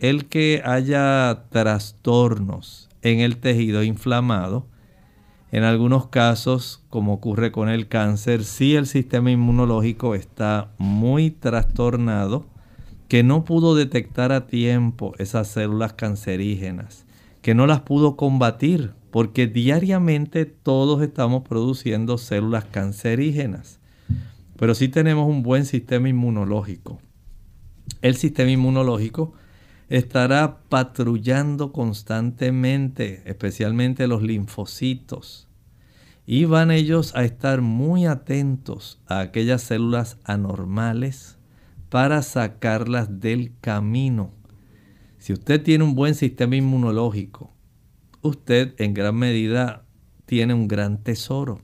[0.00, 4.66] el que haya trastornos en el tejido inflamado
[5.52, 12.46] en algunos casos, como ocurre con el cáncer, si el sistema inmunológico está muy trastornado,
[13.08, 17.04] que no pudo detectar a tiempo esas células cancerígenas,
[17.42, 23.80] que no las pudo combatir, porque diariamente todos estamos produciendo células cancerígenas.
[24.56, 27.00] Pero sí tenemos un buen sistema inmunológico.
[28.02, 29.34] el sistema inmunológico
[29.90, 35.48] estará patrullando constantemente, especialmente los linfocitos.
[36.24, 41.38] Y van ellos a estar muy atentos a aquellas células anormales
[41.88, 44.32] para sacarlas del camino.
[45.18, 47.52] Si usted tiene un buen sistema inmunológico,
[48.22, 49.84] usted en gran medida
[50.24, 51.62] tiene un gran tesoro.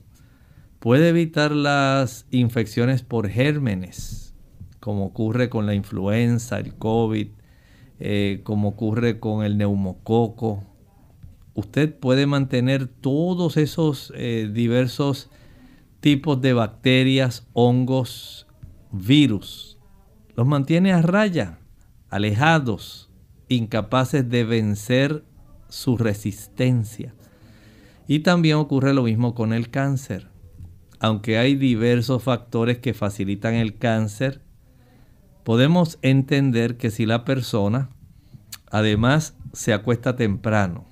[0.79, 4.35] Puede evitar las infecciones por gérmenes,
[4.81, 7.29] como ocurre con la influenza, el COVID,
[7.99, 10.63] eh, como ocurre con el neumococo.
[11.53, 15.29] Usted puede mantener todos esos eh, diversos
[15.99, 18.47] tipos de bacterias, hongos,
[18.91, 19.77] virus.
[20.35, 21.59] Los mantiene a raya,
[22.09, 23.09] alejados,
[23.49, 25.23] incapaces de vencer
[25.69, 27.15] su resistencia.
[28.07, 30.29] Y también ocurre lo mismo con el cáncer.
[30.99, 34.41] Aunque hay diversos factores que facilitan el cáncer,
[35.47, 37.87] podemos entender que si la persona
[38.69, 40.83] además se acuesta temprano,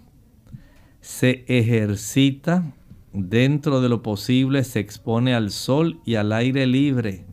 [1.01, 2.63] se ejercita
[3.11, 7.25] dentro de lo posible, se expone al sol y al aire libre,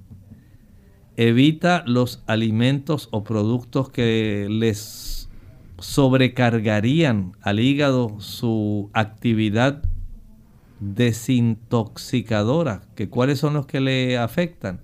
[1.16, 5.28] evita los alimentos o productos que les
[5.78, 9.84] sobrecargarían al hígado su actividad
[10.80, 14.80] desintoxicadora, que cuáles son los que le afectan.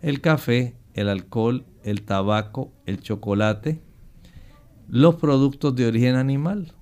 [0.00, 3.80] El café, el alcohol, el tabaco, el chocolate,
[4.88, 6.72] los productos de origen animal.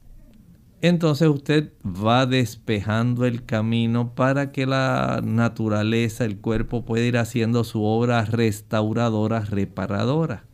[0.80, 7.64] Entonces usted va despejando el camino para que la naturaleza, el cuerpo pueda ir haciendo
[7.64, 10.44] su obra restauradora, reparadora.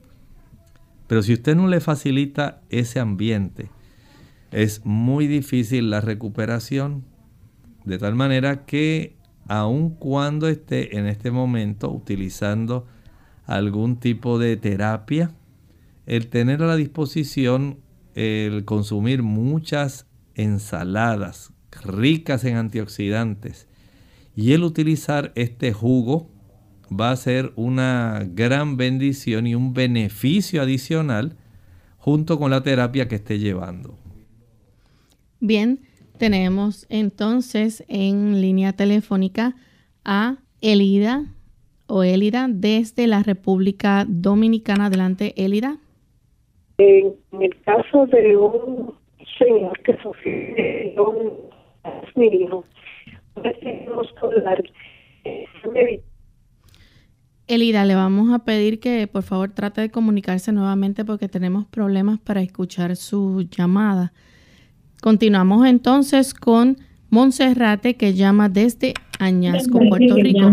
[1.06, 3.70] Pero si usted no le facilita ese ambiente,
[4.52, 7.04] es muy difícil la recuperación.
[7.84, 9.16] De tal manera que
[9.48, 12.86] aun cuando esté en este momento utilizando
[13.56, 15.32] algún tipo de terapia,
[16.06, 17.78] el tener a la disposición
[18.14, 21.52] el consumir muchas ensaladas
[21.84, 23.68] ricas en antioxidantes
[24.34, 26.28] y el utilizar este jugo
[26.92, 31.36] va a ser una gran bendición y un beneficio adicional
[31.98, 33.98] junto con la terapia que esté llevando.
[35.38, 35.80] Bien,
[36.18, 39.54] tenemos entonces en línea telefónica
[40.04, 41.32] a Elida
[41.90, 44.86] o Elida desde la República Dominicana.
[44.86, 45.76] Adelante, Elida.
[46.78, 48.94] En el caso de un
[49.38, 51.50] señor que sufrió un
[52.14, 52.64] niño,
[57.46, 62.20] Elida, le vamos a pedir que por favor trate de comunicarse nuevamente porque tenemos problemas
[62.20, 64.12] para escuchar su llamada.
[65.02, 66.76] Continuamos entonces con
[67.08, 70.50] Monserrate que llama desde Añasco, Puerto Rico.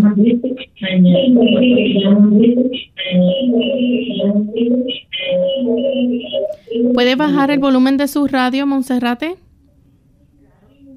[6.93, 9.37] ¿Puede bajar el volumen de su radio, Monserrate?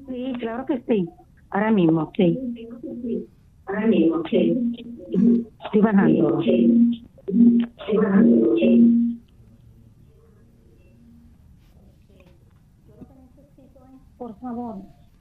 [0.09, 1.07] Sí, claro que sí.
[1.49, 2.37] Ahora mismo, sí.
[3.65, 4.75] Ahora mismo, sí.
[5.63, 6.41] Estoy bajando.
[6.41, 8.55] Estoy bajando.
[14.17, 14.75] Por favor,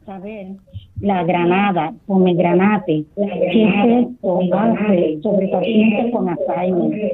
[0.05, 0.57] saber
[1.01, 7.13] la granada, granate, ¿qué es esto hace sobre pacientes con Alzheimer?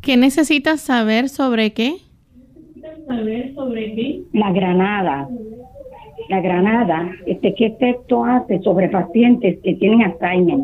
[0.00, 1.96] ¿Qué necesitas saber sobre qué?
[3.06, 4.22] saber sobre qué?
[4.32, 5.28] La granada.
[6.28, 10.60] La granada, este, ¿qué efecto hace sobre pacientes que tienen Alzheimer?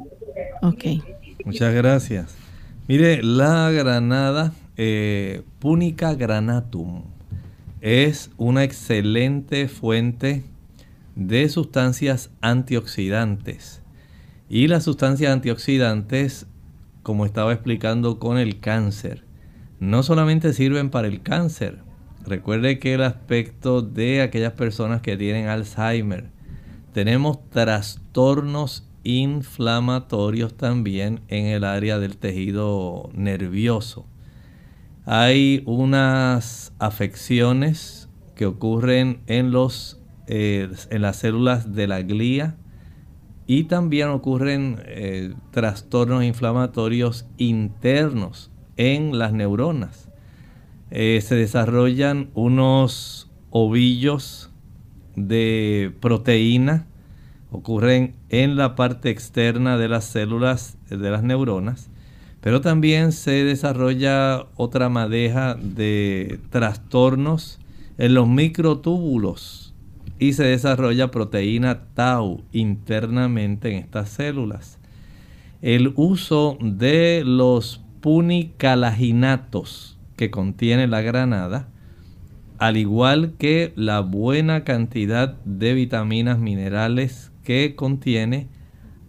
[0.62, 0.84] Ok.
[1.44, 2.36] Muchas gracias.
[2.88, 7.15] Mire, la granada eh, Punica granatum
[7.86, 10.44] es una excelente fuente
[11.14, 13.82] de sustancias antioxidantes.
[14.48, 16.46] Y las sustancias antioxidantes,
[17.02, 19.24] como estaba explicando con el cáncer,
[19.78, 21.86] no solamente sirven para el cáncer,
[22.26, 26.30] Recuerde que el aspecto de aquellas personas que tienen Alzheimer,
[26.92, 34.06] tenemos trastornos inflamatorios también en el área del tejido nervioso.
[35.08, 42.56] Hay unas afecciones que ocurren en, los, eh, en las células de la glía
[43.46, 50.10] y también ocurren eh, trastornos inflamatorios internos en las neuronas.
[50.90, 54.50] Eh, se desarrollan unos ovillos
[55.14, 56.88] de proteína,
[57.52, 61.90] ocurren en la parte externa de las células de las neuronas,
[62.46, 67.58] pero también se desarrolla otra madeja de trastornos
[67.98, 69.74] en los microtúbulos
[70.20, 74.78] y se desarrolla proteína tau internamente en estas células.
[75.60, 81.68] el uso de los punicalaginatos que contiene la granada,
[82.58, 88.46] al igual que la buena cantidad de vitaminas minerales que contiene,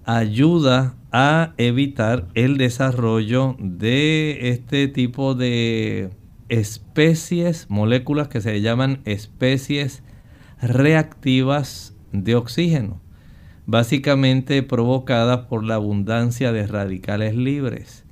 [0.05, 6.11] ayuda a evitar el desarrollo de este tipo de
[6.47, 10.03] especies, moléculas que se llaman especies
[10.61, 13.01] reactivas de oxígeno,
[13.65, 18.05] básicamente provocadas por la abundancia de radicales libres.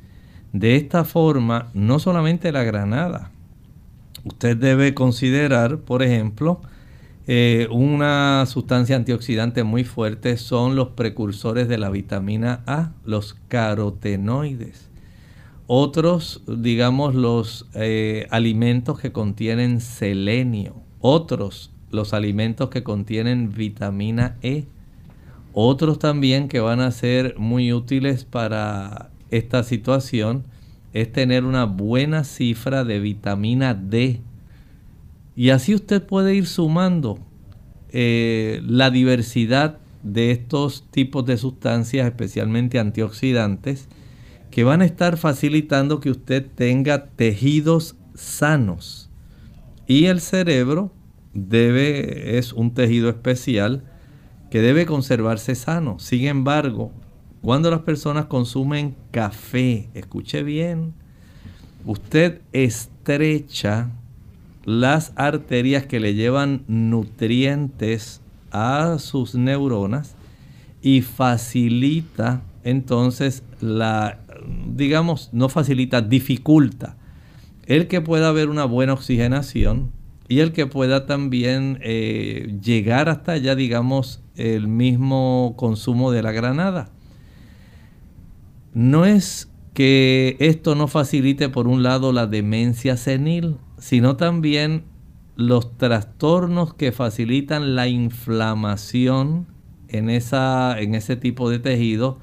[0.52, 3.30] De esta forma, no solamente la granada,
[4.24, 6.60] usted debe considerar, por ejemplo,
[7.28, 14.90] eh, una sustancia antioxidante muy fuerte son los precursores de la vitamina A, los carotenoides.
[15.68, 20.76] Otros, digamos, los eh, alimentos que contienen selenio.
[21.00, 24.66] Otros, los alimentos que contienen vitamina E.
[25.54, 30.44] Otros también que van a ser muy útiles para esta situación
[30.94, 34.22] es tener una buena cifra de vitamina D.
[35.36, 37.20] Y así usted puede ir sumando
[37.90, 43.90] eh, la diversidad de estos tipos de sustancias, especialmente antioxidantes,
[44.52, 49.10] que van a estar facilitando que usted tenga tejidos sanos.
[49.88, 50.92] Y el cerebro
[51.34, 53.84] debe, es un tejido especial
[54.50, 56.00] que debe conservarse sano.
[56.00, 56.92] Sin embargo,
[57.42, 60.94] cuando las personas consumen café, escuche bien,
[61.86, 63.92] usted estrecha
[64.66, 70.16] las arterias que le llevan nutrientes a sus neuronas
[70.82, 74.20] y facilita entonces la
[74.68, 76.98] digamos, no facilita, dificulta
[77.66, 79.92] el que pueda haber una buena oxigenación
[80.28, 86.32] y el que pueda también eh, llegar hasta allá, digamos, el mismo consumo de la
[86.32, 86.90] granada.
[88.74, 94.84] No es que esto no facilite, por un lado, la demencia senil, sino también
[95.36, 99.48] los trastornos que facilitan la inflamación
[99.90, 102.20] en, esa, en ese tipo de tejido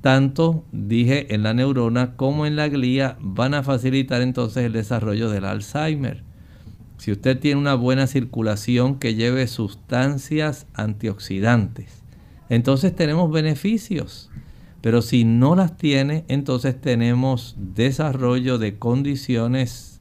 [0.00, 5.28] tanto, dije, en la neurona como en la glía van a facilitar entonces el desarrollo
[5.28, 6.22] del Alzheimer.
[6.98, 12.02] Si usted tiene una buena circulación que lleve sustancias antioxidantes,
[12.48, 14.30] entonces tenemos beneficios.
[14.80, 19.97] Pero si no las tiene, entonces tenemos desarrollo de condiciones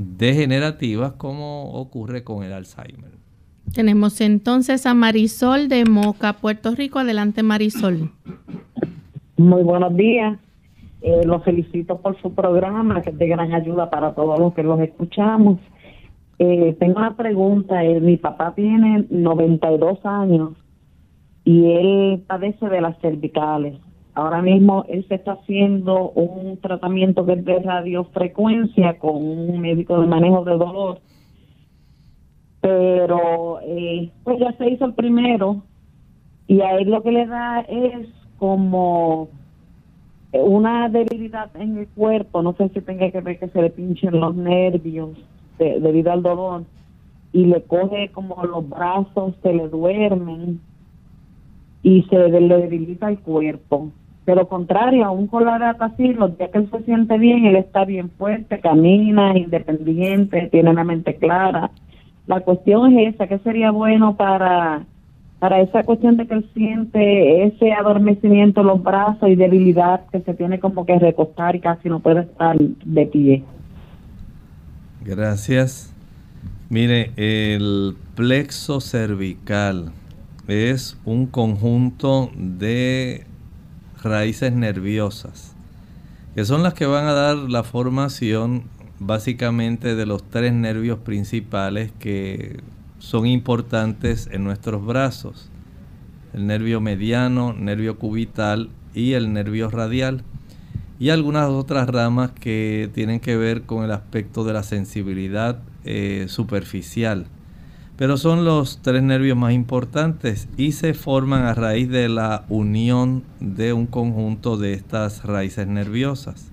[0.00, 3.10] degenerativas como ocurre con el Alzheimer.
[3.72, 6.98] Tenemos entonces a Marisol de Moca, Puerto Rico.
[6.98, 8.10] Adelante, Marisol.
[9.36, 10.38] Muy buenos días.
[11.02, 14.62] Eh, los felicito por su programa, que es de gran ayuda para todos los que
[14.62, 15.60] los escuchamos.
[16.38, 17.84] Eh, tengo una pregunta.
[17.84, 20.52] Eh, mi papá tiene 92 años
[21.44, 23.78] y él padece de las cervicales.
[24.20, 29.98] Ahora mismo él se está haciendo un tratamiento que es de radiofrecuencia con un médico
[29.98, 30.98] de manejo de dolor.
[32.60, 35.62] Pero eh, pues ya se hizo el primero
[36.46, 39.30] y a él lo que le da es como
[40.32, 44.20] una debilidad en el cuerpo, no sé si tenga que ver que se le pinchen
[44.20, 45.16] los nervios
[45.58, 46.64] debido al dolor,
[47.32, 50.60] y le coge como los brazos, se le duermen
[51.82, 53.92] y se le debilita el cuerpo.
[54.24, 57.84] Pero contrario, aún con la así, los días que él se siente bien, él está
[57.84, 61.70] bien fuerte, camina, independiente, tiene la mente clara.
[62.26, 64.86] La cuestión es esa, ¿qué sería bueno para
[65.40, 70.20] para esa cuestión de que él siente ese adormecimiento en los brazos y debilidad que
[70.20, 73.42] se tiene como que recostar y casi no puede estar de pie.
[75.02, 75.94] Gracias.
[76.68, 79.92] Mire, el plexo cervical
[80.46, 83.24] es un conjunto de
[84.02, 85.54] raíces nerviosas
[86.34, 88.64] que son las que van a dar la formación
[89.00, 92.60] básicamente de los tres nervios principales que
[92.98, 95.50] son importantes en nuestros brazos.
[96.32, 100.22] El nervio mediano, nervio cubital y el nervio radial.
[101.00, 106.26] Y algunas otras ramas que tienen que ver con el aspecto de la sensibilidad eh,
[106.28, 107.26] superficial.
[108.00, 113.24] Pero son los tres nervios más importantes y se forman a raíz de la unión
[113.40, 116.50] de un conjunto de estas raíces nerviosas.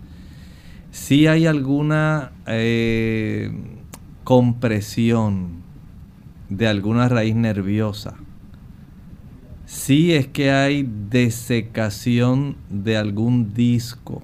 [0.92, 3.50] Si hay alguna eh,
[4.26, 5.62] compresión
[6.50, 8.16] de alguna raíz nerviosa.
[9.66, 14.22] Si es que hay desecación de algún disco.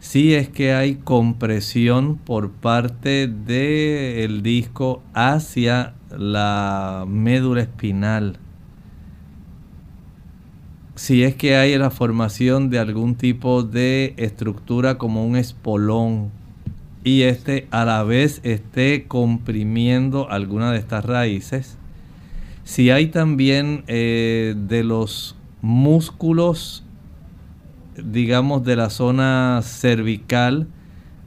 [0.00, 8.38] Si es que hay compresión por parte del disco hacia la médula espinal.
[10.98, 16.32] si es que hay la formación de algún tipo de estructura como un espolón
[17.04, 21.78] y este a la vez esté comprimiendo alguna de estas raíces.
[22.64, 26.84] Si hay también eh, de los músculos,
[27.96, 30.66] digamos, de la zona cervical,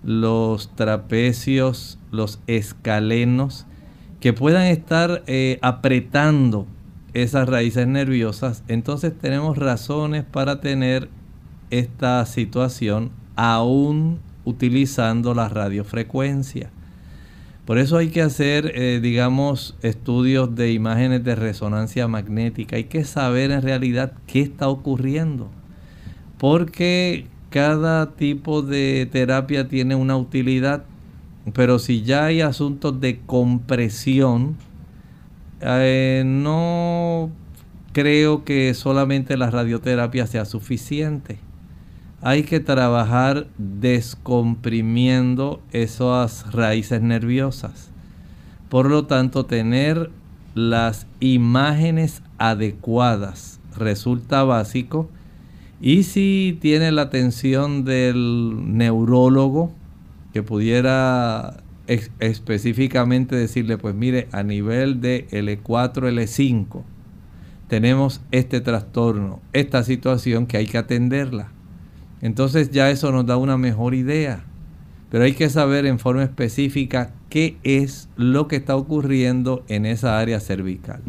[0.04, 3.66] los trapecios, los escalenos,
[4.22, 6.68] que puedan estar eh, apretando
[7.14, 11.10] esas raíces nerviosas, entonces tenemos razones para tener
[11.72, 16.70] esta situación aún utilizando la radiofrecuencia.
[17.66, 22.76] Por eso hay que hacer, eh, digamos, estudios de imágenes de resonancia magnética.
[22.76, 25.50] Hay que saber en realidad qué está ocurriendo.
[26.38, 30.84] Porque cada tipo de terapia tiene una utilidad.
[31.54, 34.58] Pero si ya hay asuntos de compresión,
[35.62, 37.32] eh, no
[37.94, 41.40] creo que solamente la radioterapia sea suficiente.
[42.22, 47.90] Hay que trabajar descomprimiendo esas raíces nerviosas.
[48.70, 50.12] Por lo tanto, tener
[50.54, 55.10] las imágenes adecuadas resulta básico.
[55.82, 59.74] Y si tiene la atención del neurólogo
[60.34, 61.64] que pudiera
[62.20, 66.84] específicamente decirle, pues mire, a nivel de L4, L5,
[67.68, 71.52] tenemos este trastorno, esta situación que hay que atenderla.
[72.22, 74.44] Entonces ya eso nos da una mejor idea.
[75.10, 80.20] Pero hay que saber en forma específica qué es lo que está ocurriendo en esa
[80.20, 81.02] área cervical.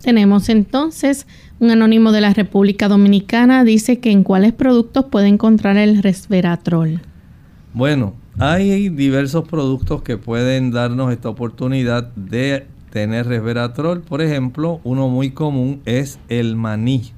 [0.00, 1.26] Tenemos entonces
[1.58, 7.00] un anónimo de la República Dominicana, dice que en cuáles productos puede encontrar el resveratrol.
[7.74, 14.02] Bueno, hay diversos productos que pueden darnos esta oportunidad de tener resveratrol.
[14.02, 17.12] Por ejemplo, uno muy común es el maní.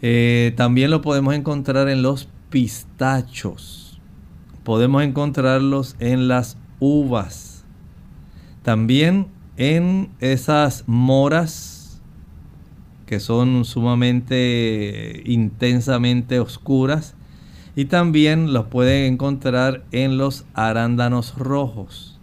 [0.00, 4.00] Eh, también lo podemos encontrar en los pistachos.
[4.64, 7.64] Podemos encontrarlos en las uvas.
[8.62, 9.26] También
[9.58, 12.00] en esas moras
[13.04, 17.14] que son sumamente intensamente oscuras
[17.76, 22.18] y también los pueden encontrar en los arándanos rojos.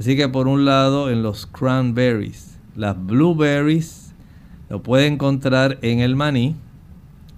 [0.00, 4.14] Así que por un lado en los cranberries, las blueberries
[4.70, 6.56] lo pueden encontrar en el maní,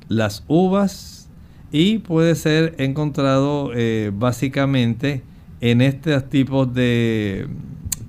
[0.09, 1.29] las uvas
[1.73, 5.25] y puede ser encontrado eh, básicamente
[5.61, 7.49] en estos tipos de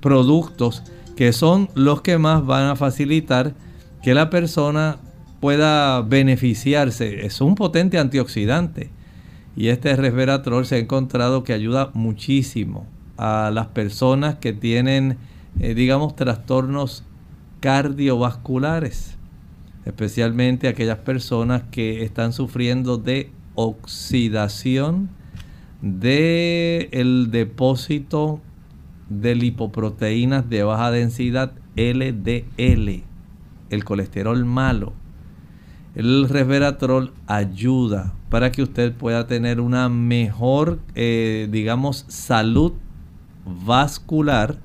[0.00, 0.84] productos
[1.16, 3.54] que son los que más van a facilitar
[4.02, 4.98] que la persona
[5.40, 7.26] pueda beneficiarse.
[7.26, 8.90] Es un potente antioxidante
[9.54, 12.86] y este resveratrol se ha encontrado que ayuda muchísimo
[13.18, 15.18] a las personas que tienen,
[15.60, 17.04] eh, digamos, trastornos
[17.60, 19.18] cardiovasculares,
[19.84, 25.10] especialmente aquellas personas que están sufriendo de oxidación
[25.82, 28.40] del el depósito
[29.10, 33.02] de lipoproteínas de baja densidad LDL,
[33.68, 34.94] el colesterol malo.
[35.94, 42.72] El resveratrol ayuda para que usted pueda tener una mejor, eh, digamos, salud
[43.44, 44.56] vascular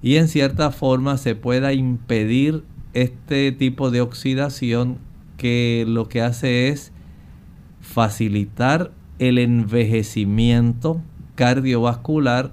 [0.00, 4.98] y en cierta forma se pueda impedir este tipo de oxidación
[5.38, 6.92] que lo que hace es
[7.80, 11.02] facilitar el envejecimiento
[11.34, 12.52] cardiovascular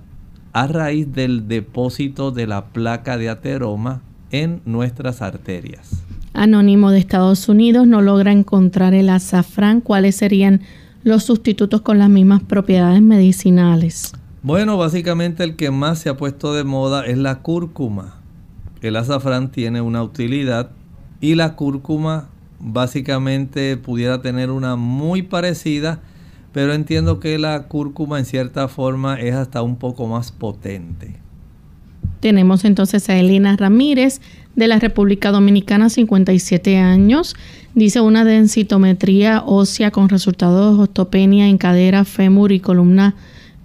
[0.53, 4.01] a raíz del depósito de la placa de ateroma
[4.31, 6.06] en nuestras arterias.
[6.33, 9.81] Anónimo de Estados Unidos no logra encontrar el azafrán.
[9.81, 10.61] ¿Cuáles serían
[11.03, 14.13] los sustitutos con las mismas propiedades medicinales?
[14.43, 18.21] Bueno, básicamente el que más se ha puesto de moda es la cúrcuma.
[18.81, 20.71] El azafrán tiene una utilidad
[21.19, 26.01] y la cúrcuma básicamente pudiera tener una muy parecida,
[26.51, 31.19] pero entiendo que la cúrcuma en cierta forma es hasta un poco más potente.
[32.19, 34.21] Tenemos entonces a Elena Ramírez
[34.55, 37.35] de la República Dominicana, 57 años.
[37.75, 43.15] Dice una densitometría ósea con resultados de osteopenia en cadera, fémur y columna.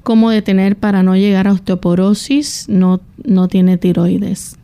[0.02, 2.68] ¿Cómo detener para no llegar a osteoporosis?
[2.68, 4.56] No, no tiene tiroides.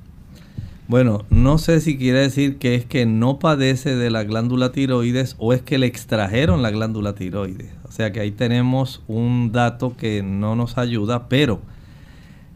[0.89, 5.37] Bueno, no sé si quiere decir que es que no padece de la glándula tiroides
[5.39, 7.71] o es que le extrajeron la glándula tiroides.
[7.85, 11.61] O sea que ahí tenemos un dato que no nos ayuda, pero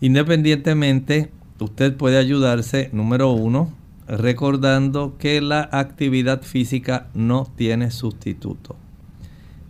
[0.03, 3.73] independientemente usted puede ayudarse, número uno,
[4.07, 8.77] recordando que la actividad física no tiene sustituto.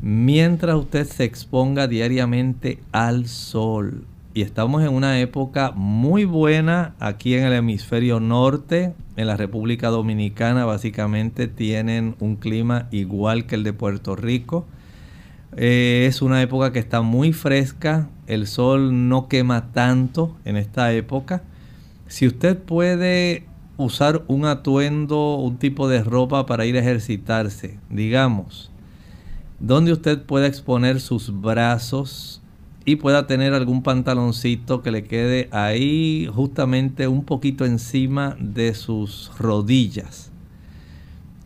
[0.01, 7.35] Mientras usted se exponga diariamente al sol, y estamos en una época muy buena aquí
[7.35, 8.95] en el hemisferio norte.
[9.16, 14.64] En la República Dominicana básicamente tienen un clima igual que el de Puerto Rico.
[15.57, 20.92] Eh, es una época que está muy fresca, el sol no quema tanto en esta
[20.92, 21.42] época.
[22.07, 23.44] Si usted puede
[23.76, 28.70] usar un atuendo, un tipo de ropa para ir a ejercitarse, digamos,
[29.61, 32.40] donde usted pueda exponer sus brazos
[32.86, 39.30] y pueda tener algún pantaloncito que le quede ahí justamente un poquito encima de sus
[39.38, 40.32] rodillas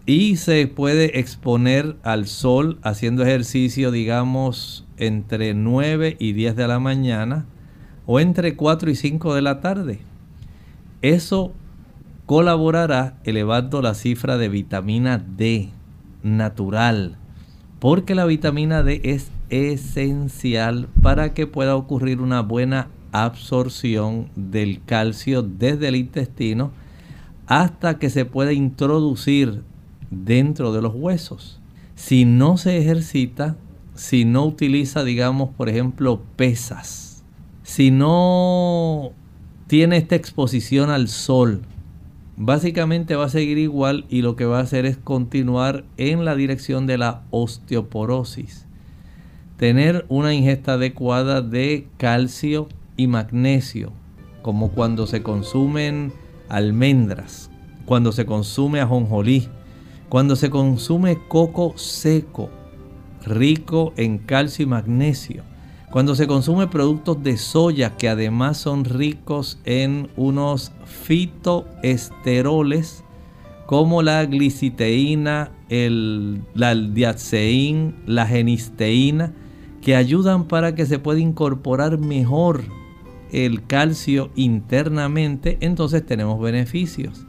[0.07, 6.79] y se puede exponer al sol haciendo ejercicio, digamos, entre 9 y 10 de la
[6.79, 7.45] mañana
[8.07, 9.99] o entre 4 y 5 de la tarde.
[11.03, 11.53] Eso
[12.25, 15.71] colaborará elevando la cifra de vitamina D
[16.23, 17.17] natural,
[17.81, 25.43] porque la vitamina D es esencial para que pueda ocurrir una buena absorción del calcio
[25.43, 26.71] desde el intestino
[27.47, 29.63] hasta que se pueda introducir
[30.11, 31.61] dentro de los huesos.
[31.95, 33.57] Si no se ejercita,
[33.95, 37.25] si no utiliza, digamos, por ejemplo, pesas,
[37.63, 39.13] si no
[39.67, 41.63] tiene esta exposición al sol,
[42.37, 46.37] básicamente va a seguir igual y lo que va a hacer es continuar en la
[46.37, 48.67] dirección de la osteoporosis.
[49.57, 53.93] Tener una ingesta adecuada de calcio y magnesio,
[54.43, 56.13] como cuando se consumen
[56.49, 57.51] almendras,
[57.87, 59.49] cuando se consume ajonjolí,
[60.09, 62.51] cuando se consume coco seco,
[63.25, 65.43] rico en calcio y magnesio,
[65.91, 73.05] cuando se consume productos de soya que además son ricos en unos fitoesteroles
[73.67, 79.35] como la gliciteína, el, la diaceín, la genisteína,
[79.83, 82.65] que ayudan para que se pueda incorporar mejor
[83.33, 87.26] el calcio internamente, entonces tenemos beneficios.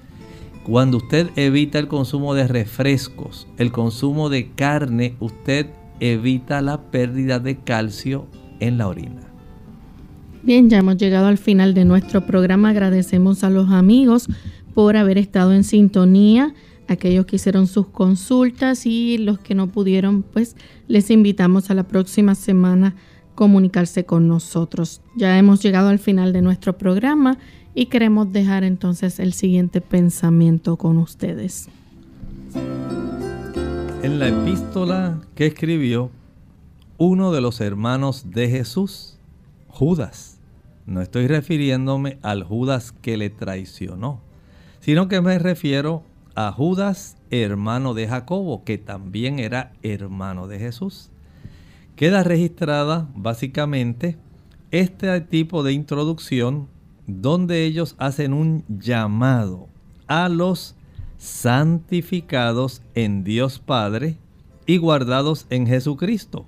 [0.68, 5.68] Cuando usted evita el consumo de refrescos, el consumo de carne, usted
[6.02, 8.28] evita la pérdida de calcio
[8.60, 9.22] en la orina.
[10.44, 12.72] Bien, ya hemos llegado al final de nuestro programa.
[12.72, 14.28] Agradecemos a los amigos
[14.74, 16.54] por haber estado en sintonía,
[16.90, 20.58] aquellos que hicieron sus consultas y los que no pudieron, pues
[20.90, 22.94] les invitamos a la próxima semana
[23.36, 25.00] comunicarse con nosotros.
[25.16, 27.38] Ya hemos llegado al final de nuestro programa
[27.78, 31.70] y queremos dejar entonces el siguiente pensamiento con ustedes.
[34.02, 36.10] En la epístola que escribió
[36.98, 39.20] uno de los hermanos de Jesús,
[39.68, 40.40] Judas,
[40.88, 44.22] no estoy refiriéndome al Judas que le traicionó,
[44.80, 46.02] sino que me refiero
[46.34, 51.12] a Judas, hermano de Jacobo, que también era hermano de Jesús.
[51.96, 54.18] Queda registrada básicamente
[54.72, 56.76] este tipo de introducción
[57.08, 59.70] donde ellos hacen un llamado
[60.08, 60.76] a los
[61.18, 64.18] santificados en Dios Padre
[64.66, 66.46] y guardados en Jesucristo.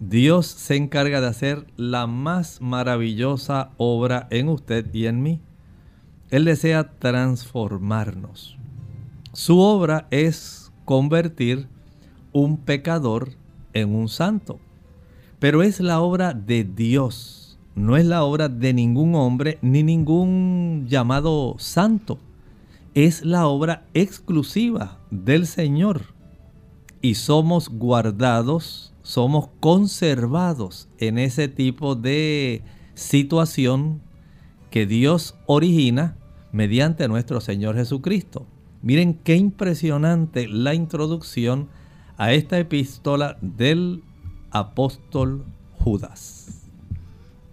[0.00, 5.40] Dios se encarga de hacer la más maravillosa obra en usted y en mí.
[6.30, 8.56] Él desea transformarnos.
[9.34, 11.68] Su obra es convertir
[12.32, 13.32] un pecador
[13.74, 14.58] en un santo.
[15.38, 17.39] Pero es la obra de Dios
[17.80, 22.18] no es la obra de ningún hombre ni ningún llamado santo.
[22.94, 26.02] Es la obra exclusiva del Señor.
[27.00, 32.62] Y somos guardados, somos conservados en ese tipo de
[32.94, 34.02] situación
[34.70, 36.16] que Dios origina
[36.52, 38.46] mediante nuestro Señor Jesucristo.
[38.82, 41.68] Miren qué impresionante la introducción
[42.18, 44.02] a esta epístola del
[44.50, 45.44] apóstol
[45.78, 46.59] Judas.